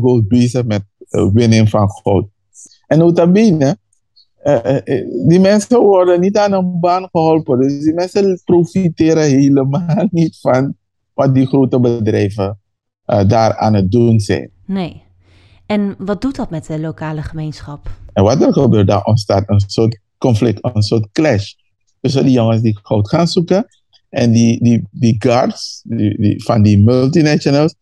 gold 0.00 0.28
bezig 0.28 0.64
met 0.64 0.82
winning 1.32 1.68
van 1.70 1.90
goud. 1.90 2.26
En 2.86 2.98
notabene, 2.98 3.76
die 5.28 5.40
mensen 5.40 5.80
worden 5.80 6.20
niet 6.20 6.36
aan 6.36 6.52
een 6.52 6.80
baan 6.80 7.08
geholpen. 7.10 7.60
Dus 7.60 7.80
die 7.80 7.94
mensen 7.94 8.40
profiteren 8.44 9.22
helemaal 9.22 10.08
niet 10.10 10.38
van 10.40 10.76
wat 11.14 11.34
die 11.34 11.46
grote 11.46 11.80
bedrijven 11.80 12.58
uh, 13.06 13.28
daar 13.28 13.56
aan 13.56 13.74
het 13.74 13.90
doen 13.90 14.20
zijn. 14.20 14.50
Nee. 14.66 15.02
En 15.66 15.94
wat 15.98 16.20
doet 16.20 16.36
dat 16.36 16.50
met 16.50 16.66
de 16.66 16.80
lokale 16.80 17.22
gemeenschap? 17.22 17.90
En 18.12 18.22
wat 18.22 18.42
er 18.42 18.52
gebeurt, 18.52 18.86
daar 18.86 19.04
ontstaat 19.04 19.48
een 19.48 19.62
soort 19.66 19.98
conflict, 20.18 20.58
een 20.74 20.82
soort 20.82 21.08
clash. 21.12 21.52
Tussen 22.00 22.24
die 22.24 22.32
jongens 22.32 22.62
die 22.62 22.78
goud 22.82 23.08
gaan 23.08 23.28
zoeken 23.28 23.66
en 24.08 24.32
die, 24.32 24.64
die, 24.64 24.88
die 24.90 25.16
guards 25.18 25.82
die, 25.84 26.20
die, 26.20 26.44
van 26.44 26.62
die 26.62 26.82
multinationals, 26.82 27.74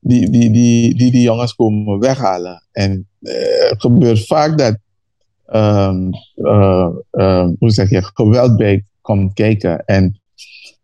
die 0.00 0.30
die, 0.30 0.50
die, 0.50 0.94
die 0.94 1.10
die 1.10 1.22
jongens 1.22 1.54
komen 1.54 1.98
weghalen. 1.98 2.66
En 2.72 3.08
het 3.20 3.80
gebeurt 3.80 4.26
vaak 4.26 4.58
dat 4.58 4.78
um, 5.52 6.10
uh, 6.36 6.88
um, 7.10 7.56
hoe 7.58 7.70
zeg 7.70 7.90
je, 7.90 8.02
geweld 8.02 8.56
bij 8.56 8.84
komt 9.00 9.32
kijken. 9.32 9.84
En 9.84 10.20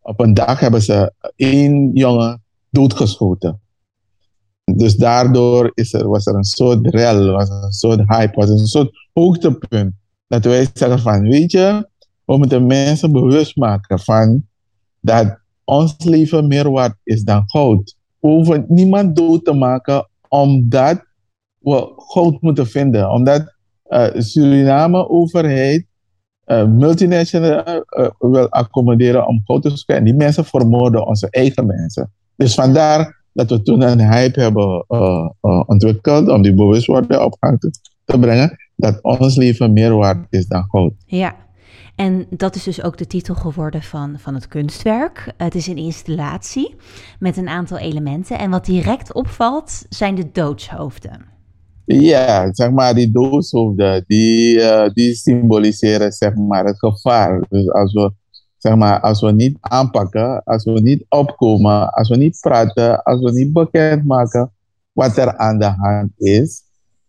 op 0.03 0.21
een 0.21 0.35
dag 0.35 0.61
hebben 0.61 0.83
ze 0.83 1.13
één 1.37 1.91
jongen 1.93 2.43
doodgeschoten. 2.71 3.61
Dus 4.65 4.97
daardoor 4.97 5.71
is 5.75 5.93
er, 5.93 6.09
was 6.09 6.27
er 6.27 6.35
een 6.35 6.45
soort 6.45 6.87
rel, 6.87 7.33
was 7.33 7.49
een 7.49 7.73
soort 7.73 8.01
hype, 8.07 8.35
was 8.35 8.49
een 8.49 8.67
soort 8.67 9.09
hoogtepunt. 9.13 9.95
Dat 10.27 10.45
wij 10.45 10.69
zeggen 10.75 10.99
van, 10.99 11.23
weet 11.23 11.53
je, 11.53 11.89
we 12.25 12.37
moeten 12.37 12.67
mensen 12.67 13.13
bewust 13.13 13.57
maken 13.57 13.99
van 13.99 14.47
dat 15.01 15.39
ons 15.65 15.95
leven 15.99 16.47
meer 16.47 16.71
waard 16.71 16.97
is 17.03 17.23
dan 17.23 17.43
goud. 17.47 17.97
We 18.19 18.29
hoeven 18.29 18.65
niemand 18.69 19.17
dood 19.17 19.45
te 19.45 19.53
maken 19.53 20.09
omdat 20.29 21.03
we 21.59 21.93
goud 21.97 22.41
moeten 22.41 22.67
vinden. 22.67 23.11
Omdat 23.11 23.55
Suriname-overheid 24.17 25.87
uh, 26.47 26.67
multinational 26.67 27.85
uh, 27.99 28.09
wil 28.19 28.49
accommoderen 28.49 29.27
om 29.27 29.41
goud 29.45 29.63
te 29.63 29.69
zoeken. 29.69 29.97
En 29.97 30.05
die 30.05 30.15
mensen 30.15 30.45
vermoorden 30.45 31.07
onze 31.07 31.31
eigen 31.31 31.67
mensen. 31.67 32.13
Dus 32.37 32.55
vandaar 32.55 33.23
dat 33.33 33.51
we 33.51 33.63
toen 33.63 33.83
een 33.83 34.13
hype 34.13 34.41
hebben 34.41 34.85
ontwikkeld 35.67 36.29
om 36.29 36.43
die 36.43 36.55
bewustwording 36.55 37.21
op 37.21 37.37
gang 37.41 37.61
te, 37.61 37.71
te 38.05 38.19
brengen 38.19 38.57
dat 38.77 39.03
ons 39.03 39.37
leven 39.37 39.73
meer 39.73 39.95
waard 39.95 40.27
is 40.31 40.47
dan 40.47 40.65
goud. 40.69 40.93
Ja. 41.07 41.35
En 41.97 42.27
dat 42.31 42.55
is 42.55 42.63
dus 42.63 42.83
ook 42.83 42.99
de 42.99 43.07
titel 43.07 43.35
geworden 43.35 43.83
van, 43.83 44.19
van 44.19 44.35
het 44.35 44.49
kunstwerk. 44.49 45.33
Het 45.37 45.55
is 45.55 45.67
een 45.67 45.77
installatie 45.77 46.75
met 47.19 47.37
een 47.37 47.49
aantal 47.49 47.79
elementen. 47.79 48.39
En 48.39 48.51
wat 48.51 48.65
direct 48.65 49.13
opvalt 49.13 49.85
zijn 49.89 50.15
de 50.15 50.31
doodshoofden. 50.33 51.39
Ja, 51.85 52.55
zeg 52.55 52.71
maar, 52.71 52.95
die 52.95 53.11
doodshoofden, 53.11 54.05
die, 54.07 54.61
eh, 54.61 54.91
die 54.93 55.15
symboliseren 55.15 56.13
zeg 56.13 56.35
maar, 56.35 56.65
het 56.65 56.79
gevaar. 56.79 57.45
Dus 57.49 57.71
als 57.71 57.93
we, 57.93 58.13
zeg 58.57 58.77
maar, 58.77 59.01
als 59.01 59.21
we 59.21 59.33
niet 59.33 59.57
aanpakken, 59.61 60.43
als 60.45 60.65
we 60.65 60.81
niet 60.81 61.05
opkomen, 61.09 61.91
als 61.91 62.09
we 62.09 62.17
niet 62.17 62.39
praten, 62.41 63.03
als 63.03 63.21
we 63.21 63.33
niet 63.33 63.53
bekendmaken 63.53 64.53
wat 64.93 65.17
er 65.17 65.37
aan 65.37 65.59
de 65.59 65.75
hand 65.77 66.11
is, 66.17 66.63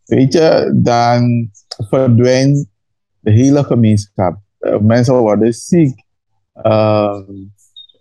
weet 0.05 0.33
je, 0.33 0.79
dan 0.83 1.49
verdwijnt 1.89 2.65
de 3.19 3.31
hele 3.31 3.63
gemeenschap. 3.63 4.39
Uh, 4.59 4.79
mensen 4.79 5.17
worden 5.17 5.53
ziek. 5.53 6.03
Uh, 6.63 7.19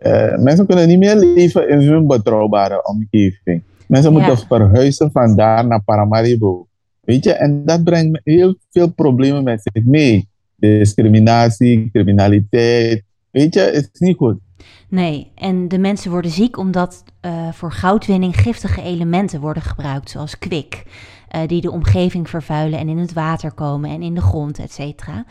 uh, 0.00 0.38
mensen 0.38 0.66
kunnen 0.66 0.88
niet 0.88 0.98
meer 0.98 1.16
leven 1.16 1.68
in 1.68 1.80
hun 1.80 2.06
betrouwbare 2.06 2.86
omgeving. 2.86 3.62
Mensen 3.90 4.12
Ja. 4.12 4.18
moeten 4.26 4.46
verhuizen 4.46 5.10
van 5.10 5.36
daar 5.36 5.66
naar 5.66 5.82
Paramaribo. 5.82 6.66
Weet 7.00 7.24
je, 7.24 7.32
en 7.32 7.64
dat 7.64 7.84
brengt 7.84 8.20
heel 8.24 8.54
veel 8.70 8.92
problemen 8.92 9.44
met 9.44 9.60
zich 9.72 9.84
mee. 9.84 10.28
Discriminatie, 10.56 11.90
criminaliteit. 11.92 13.02
Weet 13.30 13.54
je, 13.54 13.60
het 13.60 13.90
is 13.92 14.00
niet 14.00 14.16
goed. 14.16 14.38
Nee, 14.88 15.30
en 15.34 15.68
de 15.68 15.78
mensen 15.78 16.10
worden 16.10 16.30
ziek 16.30 16.56
omdat 16.58 17.04
eh, 17.20 17.48
voor 17.52 17.72
goudwinning 17.72 18.36
giftige 18.36 18.82
elementen 18.82 19.40
worden 19.40 19.62
gebruikt, 19.62 20.10
zoals 20.10 20.38
kwik, 20.38 20.82
eh, 21.28 21.40
die 21.46 21.60
de 21.60 21.70
omgeving 21.70 22.28
vervuilen 22.30 22.78
en 22.78 22.88
in 22.88 22.98
het 22.98 23.12
water 23.12 23.52
komen 23.52 23.90
en 23.90 24.02
in 24.02 24.14
de 24.14 24.20
grond, 24.20 24.58
et 24.58 24.72
cetera. 24.72 25.24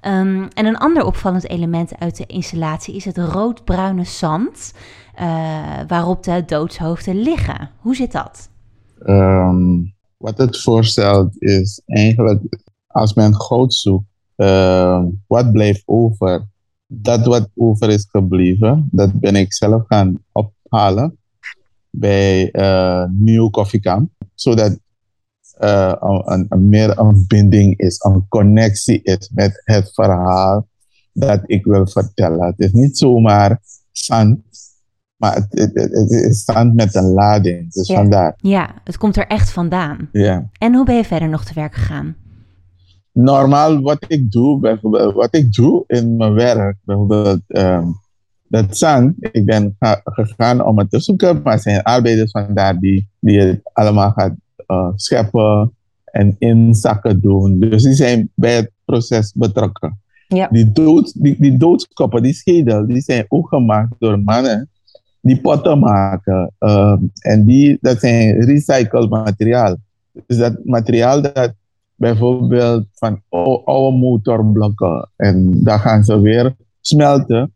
Ehm, 0.00 0.46
en 0.54 0.66
een 0.66 0.78
ander 0.78 1.04
opvallend 1.04 1.48
element 1.48 1.92
uit 1.98 2.16
de 2.16 2.26
installatie 2.26 2.94
is 2.94 3.04
het 3.04 3.18
roodbruine 3.18 4.04
zand, 4.04 4.72
waarop 5.86 6.22
de 6.22 6.42
doodshoofden 6.46 7.22
liggen. 7.22 7.70
Hoe 7.78 7.96
zit 7.96 8.12
dat? 8.12 8.50
Ehm, 8.98 9.78
wat 10.16 10.38
het 10.38 10.60
voorstelt 10.60 11.42
is 11.42 11.82
eigenlijk, 11.86 12.42
als 12.86 13.14
men 13.14 13.34
goud 13.34 13.74
zoekt, 13.74 14.04
ehm, 14.36 15.04
wat 15.26 15.52
blijft 15.52 15.82
over? 15.84 16.48
Dat 16.86 17.26
wat 17.26 17.48
over 17.54 17.88
is 17.90 18.06
gebleven, 18.10 18.88
dat 18.90 19.12
ben 19.20 19.36
ik 19.36 19.52
zelf 19.52 19.82
gaan 19.86 20.24
ophalen 20.32 21.18
bij 21.90 22.50
eh 22.50 23.04
Nieuw 23.10 23.50
Koffiekamp, 23.50 24.10
zodat 24.34 24.78
eh, 25.60 25.94
een, 26.00 26.32
een, 26.32 26.46
een 26.48 26.68
meer 26.68 26.98
een 26.98 27.24
binding 27.26 27.78
is, 27.78 28.04
een 28.04 28.28
connectie 28.28 29.02
is 29.02 29.30
met 29.34 29.62
het 29.64 29.90
verhaal 29.94 30.68
dat 31.12 31.40
ik 31.46 31.64
wil 31.64 31.86
vertellen. 31.86 32.46
Het 32.46 32.58
is 32.58 32.72
niet 32.72 32.98
zomaar 32.98 33.60
zand, 33.92 34.40
maar 35.20 35.34
het, 35.34 35.46
het, 35.50 36.10
het- 36.10 36.36
zand 36.36 36.74
met 36.74 36.94
een 36.94 37.10
lading. 37.12 37.72
Dus 37.72 37.88
Ja. 37.88 37.94
vandaar. 37.94 38.34
Ja, 38.36 38.70
het 38.84 38.96
komt 38.98 39.16
er 39.16 39.26
echt 39.26 39.50
vandaan. 39.52 40.08
Ja. 40.12 40.48
En 40.58 40.74
hoe 40.74 40.84
ben 40.84 40.94
je 40.96 41.04
verder 41.04 41.28
nog 41.28 41.44
te 41.44 41.54
werk 41.54 41.74
gegaan? 41.74 42.16
Normaal 43.12 43.80
wat 43.80 44.04
ik 44.08 44.30
doe, 44.32 44.58
bijvoorbeeld, 44.60 45.14
wat 45.14 45.34
ik 45.34 45.52
doe 45.52 45.84
in 45.86 46.16
mijn 46.16 46.32
werk, 46.34 46.76
bijvoorbeeld 46.84 47.40
ehm, 47.46 47.84
dat 48.48 48.76
zand, 48.78 49.14
ik 49.20 49.44
ben 49.44 49.76
ga- 49.78 50.00
gegaan 50.04 50.64
om 50.64 50.78
het 50.78 50.90
te 50.90 51.00
zoeken, 51.00 51.40
maar 51.42 51.52
er 51.52 51.60
zijn 51.60 51.82
arbeiders 51.82 52.30
vandaar 52.30 52.78
die, 52.78 53.08
die 53.20 53.40
het 53.40 53.60
allemaal 53.72 54.10
gaat 54.10 54.32
eh, 54.66 54.88
scheppen 54.94 55.72
en 56.04 56.36
in 56.38 56.74
zakken 56.74 57.20
doen. 57.20 57.58
Dus 57.60 57.82
die 57.82 57.92
zijn 57.94 58.30
bij 58.34 58.56
het 58.56 58.70
proces 58.84 59.32
betrokken. 59.34 60.00
Ja. 60.28 60.48
Die, 60.50 60.72
dood, 60.72 61.22
die, 61.22 61.36
die 61.38 61.56
doodskoppen, 61.56 62.22
die 62.22 62.32
schedel, 62.32 62.86
die 62.86 63.00
zijn 63.00 63.24
ook 63.28 63.48
gemaakt 63.48 63.92
door 63.98 64.18
mannen 64.20 64.68
die 65.20 65.40
potten 65.40 65.78
maken. 65.78 66.52
ehm, 66.58 66.98
en 67.20 67.44
die, 67.44 67.78
dat 67.80 68.00
zijn 68.00 68.44
recycled 68.44 69.10
materiaal. 69.10 69.76
Dus 70.26 70.36
dat 70.36 70.64
materiaal 70.64 71.22
dat 71.22 71.52
bijvoorbeeld 71.94 72.86
van 72.92 73.22
ou- 73.28 73.62
oude 73.64 73.96
motorblokken. 73.96 75.10
En 75.16 75.64
dan 75.64 75.78
gaan 75.78 76.04
ze 76.04 76.20
weer 76.20 76.54
smelten. 76.80 77.54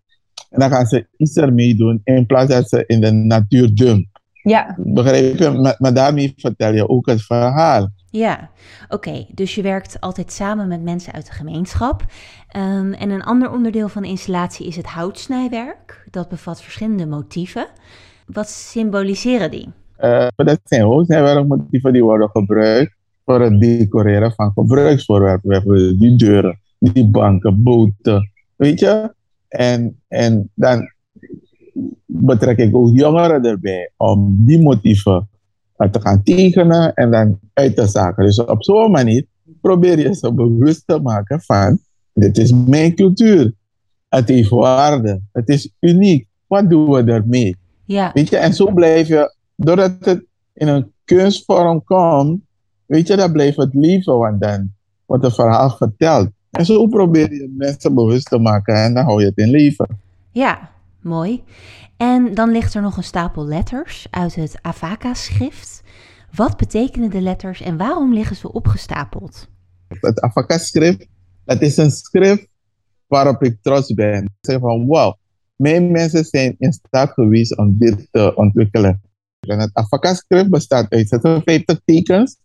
En 0.51 0.61
dan 0.61 0.71
gaan 0.71 0.87
ze 0.87 1.07
iets 1.17 1.37
ermee 1.37 1.75
doen 1.77 2.01
in 2.05 2.27
plaats 2.27 2.51
dat 2.51 2.69
ze 2.69 2.85
in 2.87 3.01
de 3.01 3.13
natuur 3.13 3.75
dumpen. 3.75 4.11
Ja. 4.43 4.77
Begrijp 4.79 5.39
je? 5.39 5.51
Maar, 5.51 5.77
maar 5.79 5.95
daarmee 5.95 6.33
vertel 6.37 6.75
je 6.75 6.89
ook 6.89 7.07
het 7.07 7.23
verhaal. 7.23 7.89
Ja, 8.17 8.51
oké. 8.89 9.27
Dus 9.33 9.55
je 9.55 9.63
werkt 9.63 10.01
altijd 10.01 10.33
samen 10.33 10.69
met 10.69 10.83
mensen 10.83 11.13
uit 11.13 11.27
de 11.27 11.33
gemeenschap. 11.33 12.05
Ehm, 12.49 12.93
en 12.93 13.11
een 13.11 13.23
ander 13.23 13.51
onderdeel 13.53 13.89
van 13.89 14.03
de 14.03 14.09
installatie 14.09 14.67
is 14.67 14.77
het 14.77 14.87
houtsnijwerk. 14.87 16.07
Dat 16.11 16.29
bevat 16.29 16.63
verschillende 16.63 17.07
motieven. 17.07 17.67
Wat 18.27 18.49
symboliseren 18.49 19.51
die? 19.51 19.69
Eh, 19.97 20.27
dat 20.37 20.61
zijn 20.65 20.83
hoofdwerkmotieven 20.83 21.93
die 21.93 22.03
worden 22.03 22.29
gebruikt 22.29 22.95
voor 23.25 23.41
het 23.41 23.61
decoreren 23.61 24.33
van 24.33 24.53
gebruiksvoorwerpen. 24.53 25.49
Bijvoorbeeld 25.49 26.01
die 26.01 26.17
deuren, 26.17 26.61
die 26.79 27.11
banken, 27.11 27.63
boten. 27.63 28.31
Weet 28.57 28.81
je? 28.81 29.15
En, 29.49 30.01
en 30.09 30.51
dan 30.55 30.93
betrek 32.07 32.59
ik 32.59 32.77
ook 32.77 32.97
jongeren 32.97 33.45
erbij 33.45 33.91
om 33.97 34.37
die 34.47 34.63
motieven 34.63 35.29
te 35.91 36.01
gaan 36.01 36.23
tekenen 36.23 36.95
en 36.95 37.11
dan 37.11 37.39
uit 37.53 37.77
te 37.77 37.87
zaken. 37.87 38.25
Dus 38.25 38.45
op 38.45 38.65
zo'n 38.65 38.91
manier 38.91 39.25
probeer 39.61 39.99
je 39.99 40.15
ze 40.15 40.33
bewust 40.33 40.83
te 40.87 41.01
maken 41.01 41.41
van 41.41 41.79
dit 42.13 42.39
is 42.39 42.53
mijn 42.53 42.95
cultuur. 42.95 43.53
Het 44.09 44.29
heeft 44.29 44.49
waarde. 44.49 45.21
Het 45.33 45.49
is 45.49 45.71
uniek. 45.81 46.27
Wat 46.47 46.71
doen 46.71 46.91
we 46.91 47.13
ermee? 47.13 47.57
Ja, 47.85 48.11
Weet 48.15 48.29
je, 48.29 48.37
en 48.37 48.55
zo 48.55 48.73
blijf 48.73 49.09
je, 49.09 49.35
doordat 49.57 49.93
het 50.01 50.25
in 50.53 50.69
een 50.69 50.93
kunstvorm 51.05 51.85
komt, 51.85 52.41
weet 52.87 53.07
je, 53.07 53.17
dan 53.17 53.33
blijft 53.33 53.57
het 53.57 53.75
leven, 53.75 54.19
want 54.19 54.41
dan 54.41 54.73
wordt 55.07 55.25
het 55.25 55.35
verhaal 55.35 55.71
verteld. 55.71 56.29
En 56.51 56.65
zo 56.65 56.87
probeer 56.87 57.33
je 57.33 57.55
mensen 57.57 57.95
bewust 57.95 58.29
te 58.29 58.39
maken 58.39 58.75
en 58.75 58.95
dan 58.95 59.05
hou 59.05 59.21
je 59.21 59.27
het 59.27 59.39
in 59.39 59.51
leven. 59.51 59.87
ja, 60.31 60.71
mooi. 61.01 61.43
En 62.05 62.35
dan 62.35 62.51
ligt 62.51 62.75
er 62.75 62.83
nog 62.83 62.97
een 62.97 63.05
stapel 63.05 63.47
letters 63.47 64.07
uit 64.11 64.35
het 64.35 64.59
Avaka-schrift. 64.61 65.83
Wat 66.35 66.57
betekenen 66.57 67.11
de 67.11 67.21
letters 67.21 67.61
en 67.61 67.77
waarom 67.77 68.13
liggen 68.13 68.37
ze 68.37 68.53
opgestapeld? 68.53 69.49
Het 69.89 70.21
Afaka-schrift, 70.21 71.07
dat 71.45 71.63
is 71.63 71.77
een 71.77 71.91
schrift 71.91 72.49
waarop 73.07 73.43
ik 73.43 73.59
trots 73.63 73.95
ben. 73.95 74.23
Ik 74.25 74.31
zeg 74.41 74.61
van, 74.61 74.87
wauw, 74.87 75.19
mijn 75.57 75.91
mensen 75.91 76.25
zijn 76.25 76.55
in 76.59 76.73
staat 76.73 77.11
geweest 77.13 77.57
om 77.59 77.79
dit 77.79 78.09
te 78.11 78.35
ontwikkelen. 78.35 79.03
En 79.41 79.59
het 79.59 79.71
Afaka-schrift 79.73 80.51
bestaat 80.51 80.91
uit 80.91 81.09
56 81.09 81.81
tekens 81.85 82.37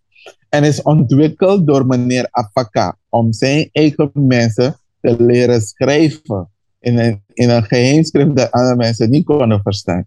en 0.49 0.63
is 0.63 0.81
ontwikkeld 0.81 1.67
door 1.67 1.85
meneer 1.85 2.27
Afaka 2.31 2.97
om 3.09 3.33
zijn 3.33 3.69
eigen 3.71 4.11
mensen 4.13 4.79
te 5.01 5.23
leren 5.23 5.61
schrijven 5.61 6.49
in 6.79 6.99
een, 6.99 7.21
in 7.33 7.49
een 7.49 7.63
geheimschrift 7.63 8.35
dat 8.35 8.51
andere 8.51 8.75
mensen 8.75 9.09
niet 9.09 9.25
konden 9.25 9.61
verstaan. 9.61 10.05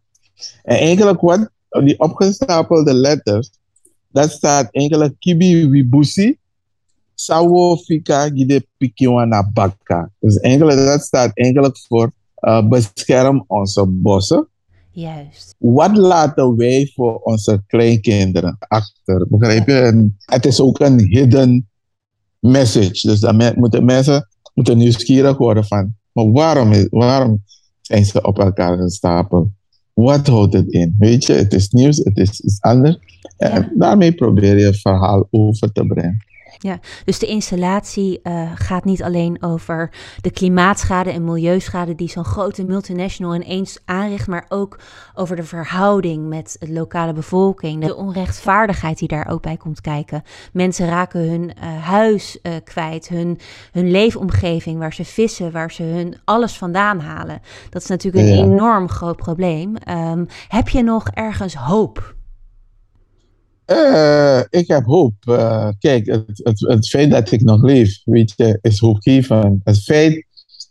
En 0.63 0.77
eigenlijk 0.77 1.21
wat 1.21 1.51
die 1.71 1.99
opgestapelde 1.99 2.95
letters, 2.95 3.51
dat 4.09 4.31
staat 4.31 4.69
eigenlijk 4.71 5.15
Kibi 5.19 5.69
Wibusi, 5.69 6.37
Sawo 7.15 7.77
Fika 7.77 8.29
Gide 8.29 8.67
Pikiwana 8.77 9.51
Baka. 9.53 10.11
Dus 10.21 10.37
eigenlijk, 10.37 10.79
dat 10.79 11.03
staat 11.03 11.31
eigenlijk 11.35 11.79
voor 11.79 12.13
uh, 12.41 12.69
bescherm 12.69 13.45
onze 13.47 13.87
bossen. 13.87 14.47
Juist. 14.91 15.55
Wat 15.59 15.97
laten 15.97 16.57
wij 16.57 16.91
voor 16.95 17.19
onze 17.19 17.63
kleinkinderen 17.67 18.57
achter? 18.59 19.27
Begrijp 19.29 19.67
je? 19.67 19.79
En 19.79 20.17
het 20.19 20.47
is 20.47 20.61
ook 20.61 20.81
een 20.81 21.01
hidden 21.01 21.69
message. 22.39 23.07
Dus 23.07 23.21
me- 23.21 23.53
moeten 23.57 23.85
mensen 23.85 24.29
moeten 24.55 24.79
nieuwsgierig 24.79 25.37
worden 25.37 25.65
van, 25.65 25.95
maar 26.13 26.31
waarom, 26.33 26.73
is, 26.73 26.87
waarom 26.91 27.43
zijn 27.81 28.05
ze 28.05 28.23
op 28.23 28.39
elkaar 28.39 28.79
gestapeld? 28.79 29.49
Wat 29.95 30.27
houdt 30.27 30.53
het 30.53 30.69
in? 30.69 30.97
Weet 30.99 31.25
je, 31.25 31.33
het 31.33 31.53
is 31.53 31.69
nieuws, 31.69 31.97
het 31.97 32.17
is 32.17 32.41
iets 32.41 32.61
anders. 32.61 32.99
En 33.37 33.73
daarmee 33.77 34.13
probeer 34.13 34.59
je 34.59 34.65
het 34.65 34.81
verhaal 34.81 35.29
over 35.31 35.73
te 35.73 35.87
brengen. 35.87 36.25
Dus 37.05 37.19
de 37.19 37.27
installatie 37.27 38.21
eh, 38.23 38.51
gaat 38.55 38.85
niet 38.85 39.03
alleen 39.03 39.43
over 39.43 39.91
de 40.21 40.31
klimaatschade 40.31 41.11
en 41.11 41.25
milieuschade 41.25 41.95
die 41.95 42.09
zo'n 42.09 42.25
grote 42.25 42.65
multinational 42.65 43.35
ineens 43.35 43.79
aanricht, 43.85 44.27
maar 44.27 44.45
ook 44.49 44.79
over 45.15 45.37
de 45.37 45.43
verhouding 45.45 46.29
met 46.29 46.57
de 46.61 46.73
lokale 46.73 47.13
bevolking, 47.13 47.85
de 47.85 47.95
onrechtvaardigheid 47.97 48.99
die 48.99 49.09
daar 49.09 49.29
ook 49.31 49.43
bij 49.43 49.57
komt 49.57 49.81
kijken. 49.81 50.23
Mensen 50.53 50.87
raken 50.87 51.29
hun 51.29 51.55
eh, 51.55 51.83
huis 51.83 52.41
eh, 52.41 52.53
kwijt, 52.65 53.09
hun, 53.09 53.39
hun 53.73 53.91
leefomgeving 53.91 54.79
waar 54.79 54.95
ze 54.95 55.05
vissen, 55.05 55.53
waar 55.53 55.71
ze 55.73 55.83
hun 55.83 56.17
alles 56.25 56.59
vandaan 56.59 57.01
halen. 57.01 57.41
Dat 57.71 57.83
is 57.83 57.89
natuurlijk 57.89 58.25
een 58.25 58.35
Ja. 58.37 58.43
enorm 58.43 58.89
groot 58.89 59.17
probleem. 59.17 59.77
Ehm, 59.77 60.25
heb 60.49 60.69
je 60.69 60.83
nog 60.83 61.09
ergens 61.09 61.55
hoop? 61.55 62.15
Eh, 63.65 64.41
ik 64.51 64.69
heb 64.69 64.85
hoop. 64.85 65.15
Eh, 65.21 65.69
kijk, 65.79 66.07
het, 66.07 66.41
het, 66.43 66.61
het 66.61 66.89
feit 66.89 67.11
dat 67.11 67.31
ik 67.31 67.43
nog 67.43 67.63
leef, 67.63 68.01
weet 68.05 68.33
je, 68.37 68.59
is 68.63 68.79
hoopgevend. 68.79 69.61
Het 69.65 69.83
feit 69.83 70.27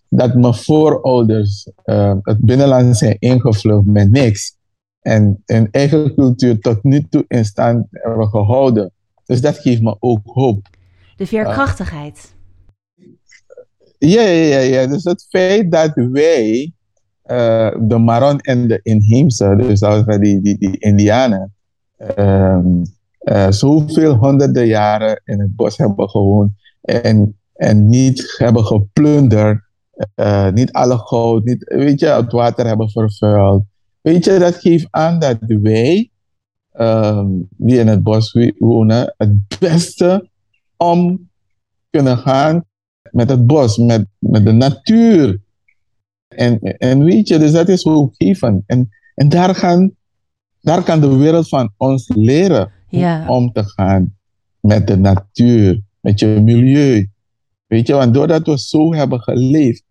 dat 0.10 0.36
mijn 0.36 0.54
voorouders 0.54 1.70
uh, 1.86 2.16
het 2.22 2.40
binnenland 2.40 2.98
zijn 2.98 3.16
ingevlucht 3.20 3.86
met 3.86 4.12
niks. 4.12 4.56
En 5.02 5.42
hun 5.46 5.68
eigen 5.72 6.14
cultuur 6.16 6.60
tot 6.60 6.84
nu 6.84 7.08
toe 7.10 7.26
in 7.28 7.46
stand 7.46 7.86
hebben 7.90 8.28
gehouden. 8.28 8.92
Dus 9.26 9.42
dat 9.42 9.58
geeft 9.58 9.82
me 9.82 9.96
ook 10.00 10.20
hoop. 10.24 10.68
De 11.16 11.28
veerkrachtigheid. 11.28 12.36
Ja, 13.98 14.22
ja, 14.22 14.46
ja, 14.46 14.60
ja. 14.60 14.88
Dus 14.88 15.04
het 15.04 15.28
feit 15.30 15.72
dat 15.72 15.92
wij, 15.94 16.74
de 17.80 17.98
Maron 17.98 18.40
en 18.40 18.68
de 18.68 18.80
inheemse, 18.84 19.56
dus 19.56 19.80
die, 20.20 20.42
die, 20.42 20.58
die 20.58 20.78
Indianen, 20.78 21.54
um, 22.18 22.82
uh, 23.22 23.52
zoveel 23.52 24.16
honderden 24.16 24.68
jaren 24.68 25.22
in 25.26 25.40
het 25.40 25.56
bos 25.56 25.78
hebben 25.78 26.10
gewoond 26.10 26.52
en, 26.82 27.40
en 27.54 27.90
niet 27.90 28.36
hebben 28.38 28.66
geplunderd, 28.66 29.62
uh, 30.16 30.50
niet 30.50 30.72
alle 30.72 30.98
goud, 30.98 31.44
niet, 31.44 31.64
weet 31.64 32.00
je, 32.00 32.06
het 32.06 32.32
water 32.32 32.68
hebben 32.68 32.90
vervuild. 32.90 33.64
Weet 34.02 34.26
je, 34.26 34.40
dat 34.40 34.56
geeft 34.56 34.88
aan 34.90 35.20
dat 35.20 35.38
wij, 35.48 36.10
die 37.50 37.80
in 37.80 37.88
het 37.88 38.04
bos 38.04 38.38
wonen, 38.58 39.14
het 39.18 39.60
beste 39.60 40.30
om 40.78 41.30
kunnen 41.90 42.18
gaan 42.18 42.66
met 43.12 43.30
het 43.30 43.48
bos, 43.48 43.78
met, 43.78 44.06
met 44.20 44.46
de 44.46 44.52
natuur. 44.52 45.40
En, 46.28 46.60
en 46.62 47.04
weet 47.04 47.28
je, 47.28 47.38
dus 47.38 47.52
dat 47.52 47.70
is 47.70 47.84
hoopgevend. 47.84 48.64
En, 48.66 48.90
en 49.16 49.30
daar, 49.30 49.56
gaan, 49.56 49.96
daar 50.62 50.84
kan 50.84 51.00
de 51.00 51.16
wereld 51.16 51.48
van 51.48 51.74
ons 51.78 52.12
leren 52.16 52.72
Ja. 52.90 53.28
om 53.28 53.52
te 53.52 53.64
gaan 53.64 54.16
met 54.60 54.88
de 54.88 54.98
natuur, 54.98 55.82
met 56.00 56.20
je 56.20 56.28
milieu. 56.28 57.10
Weet 57.68 57.88
je, 57.88 57.94
want 57.94 58.14
doordat 58.14 58.46
we 58.46 58.60
zo 58.60 58.94
hebben 58.94 59.20
geleefd, 59.22 59.84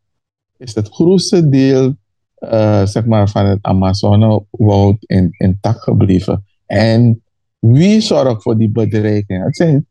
is 0.57 0.75
het 0.75 0.89
grootste 0.89 1.49
deel 1.49 1.95
eh, 2.35 2.87
zeg 2.87 3.05
maar, 3.05 3.29
van 3.29 3.47
het 3.47 3.59
Amazonewoud 3.63 4.97
in, 5.01 5.35
intact 5.39 5.83
gebleven. 5.83 6.45
En 6.67 7.23
wie 7.59 8.01
zorgt 8.01 8.43
voor 8.43 8.59
die 8.59 8.71
bedreiging? 8.71 9.45
Het, 9.45 9.57
zijn, 9.57 9.87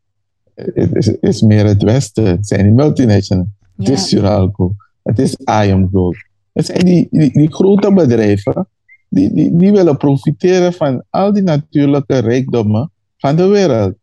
het 0.54 0.96
is, 0.96 1.08
is 1.08 1.42
meer 1.42 1.66
het 1.66 1.84
Westen, 1.84 2.26
het 2.26 2.48
zijn 2.48 2.64
die 2.64 2.74
multinationals. 2.74 3.48
Het 3.78 3.90
is 3.90 4.10
Suralco, 4.10 4.76
het 5.04 5.20
is 5.20 5.36
IAM 5.36 5.90
Gold. 5.92 6.18
Het 6.54 6.66
zijn 6.66 6.86
die, 6.86 7.08
die, 7.12 7.32
die 7.32 7.54
grote 7.54 7.94
bedrijven 7.94 8.68
die, 9.10 9.34
die, 9.34 9.58
die 9.58 9.72
willen 9.72 9.98
profiteren 9.98 10.74
van 10.74 11.04
al 11.10 11.34
die 11.34 11.44
natuurlijke 11.44 12.18
rijkdommen 12.18 12.92
van 13.18 13.36
de 13.36 13.48
wereld. 13.48 13.94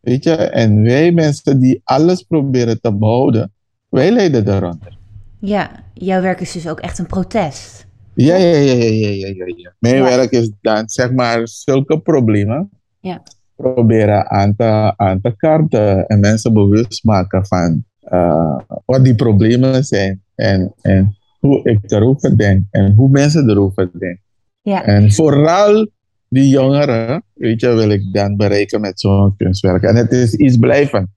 Weet 0.00 0.24
je, 0.24 0.34
en 0.34 0.82
wij 0.82 1.12
mensen 1.12 1.60
die 1.60 1.80
alles 1.84 2.22
proberen 2.22 2.80
te 2.80 2.92
behouden, 2.94 3.52
wij 3.88 4.10
lijden 4.10 4.44
daaronder. 4.44 4.98
ja, 5.38 5.70
jouw 5.94 6.20
werk 6.22 6.40
is 6.40 6.52
dus 6.52 6.68
ook 6.68 6.80
echt 6.80 6.98
een 6.98 7.06
protest. 7.06 7.86
Ja, 8.14 8.36
ja, 8.36 8.56
ja, 8.56 8.72
ja, 8.72 9.08
ja, 9.08 9.26
ja, 9.26 9.44
ja. 9.56 9.72
Mijn 9.78 9.96
Ja. 9.96 10.02
werk 10.04 10.30
is 10.30 10.50
dan, 10.60 10.88
zeg 10.88 11.12
maar, 11.12 11.48
zulke 11.48 11.98
problemen 12.00 12.70
Ja. 13.00 13.22
proberen 13.56 14.30
aan 14.30 14.56
te, 14.56 14.92
aan 14.96 15.20
te 15.20 15.34
kaarten 15.36 16.06
en 16.06 16.20
mensen 16.20 16.52
bewust 16.52 17.04
maken 17.04 17.46
van 17.46 17.84
eh, 18.00 18.58
wat 18.84 19.04
die 19.04 19.14
problemen 19.14 19.84
zijn 19.84 20.22
en, 20.34 20.74
en 20.82 21.16
hoe 21.40 21.60
ik 21.62 21.78
erover 21.90 22.38
denk 22.38 22.64
en 22.70 22.94
hoe 22.94 23.08
mensen 23.10 23.50
erover 23.50 23.90
denken. 23.98 24.22
Ja, 24.64 24.84
En 24.84 25.12
vooral 25.12 25.88
die 26.28 26.48
jongeren, 26.48 27.22
weet 27.34 27.60
je, 27.60 27.74
wil 27.74 27.90
ik 27.90 28.12
dan 28.12 28.36
bereiken 28.36 28.80
met 28.80 29.00
zo'n 29.00 29.36
kunstwerk. 29.36 29.82
En 29.82 29.96
het 29.96 30.12
is 30.12 30.34
iets 30.34 30.56
blijvend. 30.56 31.08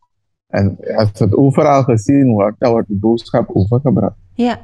En 0.47 0.77
als 0.95 1.09
het 1.13 1.35
overal 1.35 1.83
gezien 1.83 2.27
wordt, 2.31 2.59
dan 2.59 2.71
wordt 2.71 2.87
de 2.87 2.97
boodschap 2.97 3.49
overgebracht. 3.53 4.15
ja. 4.33 4.59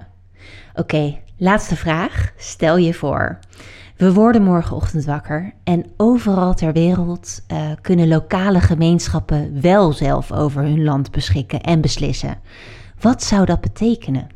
Oké, 0.76 1.17
laatste 1.38 1.76
vraag. 1.76 2.34
Stel 2.38 2.78
je 2.78 2.93
voor. 2.93 3.39
We 3.98 4.13
worden 4.13 4.43
morgenochtend 4.43 5.06
wakker 5.06 5.54
en 5.63 5.86
overal 5.98 6.54
ter 6.54 6.74
wereld 6.74 7.43
eh, 7.48 7.72
kunnen 7.82 8.08
lokale 8.08 8.60
gemeenschappen 8.60 9.62
wel 9.62 9.91
zelf 9.91 10.32
over 10.32 10.62
hun 10.62 10.84
land 10.84 11.12
beschikken 11.12 11.62
en 11.62 11.82
beslissen. 11.82 12.38
Wat 13.00 13.24
zou 13.24 13.46
dat 13.46 13.62
betekenen? 13.62 14.28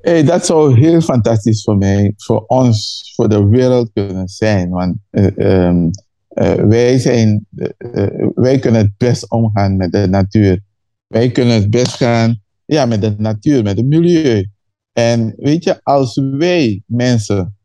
Hey, 0.00 0.24
dat 0.24 0.46
zou 0.46 0.80
heel 0.80 1.00
fantastisch 1.00 1.62
voor 1.62 1.76
mij, 1.76 2.12
voor 2.16 2.44
ons, 2.46 3.02
voor 3.14 3.28
de 3.28 3.48
wereld 3.48 3.90
kunnen 3.92 4.28
zijn. 4.28 4.70
Want 4.70 4.96
eh, 5.10 5.38
ehm, 5.38 5.90
eh, 6.28 6.54
wij, 6.54 6.98
zijn, 6.98 7.46
eh, 7.56 8.26
wij 8.34 8.58
kunnen 8.58 8.80
het 8.80 8.96
best 8.96 9.30
omgaan 9.30 9.76
met 9.76 9.92
de 9.92 10.06
natuur. 10.08 10.60
Wij 11.06 11.30
kunnen 11.30 11.54
het 11.54 11.70
best 11.70 11.94
gaan 11.94 12.40
ja, 12.64 12.86
met 12.86 13.00
de 13.00 13.14
natuur, 13.16 13.62
met 13.62 13.76
het 13.76 13.86
milieu. 13.86 14.50
En 14.92 15.34
weet 15.36 15.64
je, 15.64 15.80
als 15.82 16.20
wij 16.30 16.82
mensen 16.86 17.56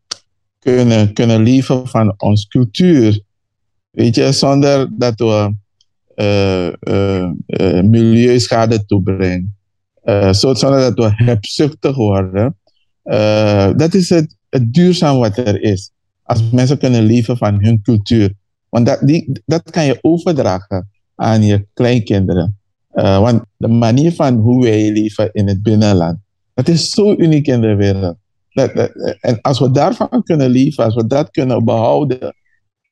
kunnen, 0.58 1.12
kunnen 1.12 1.42
leven 1.42 1.88
van 1.88 2.14
onze 2.16 2.48
cultuur, 2.48 3.22
weet 3.90 4.14
je, 4.14 4.32
zonder 4.32 4.88
dat 4.98 5.18
we 5.18 5.54
milieuschade 7.82 8.84
toebrengen. 8.84 9.56
Uh, 10.04 10.32
dat 10.32 10.94
we 10.94 11.10
hebzuchtig 11.14 11.96
worden. 11.96 12.58
Uh, 13.04 13.70
dat 13.76 13.94
is 13.94 14.08
het, 14.08 14.36
het 14.48 14.72
duurzaam 14.72 15.18
wat 15.18 15.36
er 15.36 15.62
is. 15.62 15.90
Als 16.22 16.50
mensen 16.50 16.78
kunnen 16.78 17.02
leven 17.02 17.36
van 17.36 17.62
hun 17.62 17.82
cultuur. 17.82 18.32
Want 18.68 18.86
dat, 18.86 18.98
die, 19.02 19.42
dat 19.46 19.70
kan 19.70 19.84
je 19.84 19.98
overdragen 20.00 20.90
aan 21.14 21.42
je 21.42 21.66
kleinkinderen. 21.74 22.58
Uh, 22.94 23.20
want 23.20 23.42
de 23.56 23.68
manier 23.68 24.12
van 24.12 24.34
hoe 24.34 24.62
wij 24.62 24.92
leven 24.92 25.32
in 25.32 25.48
het 25.48 25.62
binnenland, 25.62 26.18
dat 26.54 26.68
is 26.68 26.90
zo 26.90 27.14
uniek 27.16 27.46
in 27.46 27.60
de 27.60 27.74
wereld. 27.74 28.16
Dat, 28.52 28.70
en 29.20 29.40
als 29.40 29.58
we 29.58 29.70
daarvan 29.70 30.22
kunnen 30.24 30.50
leven, 30.50 30.84
als 30.84 30.94
we 30.94 31.06
dat 31.06 31.30
kunnen 31.30 31.64
behouden, 31.64 32.34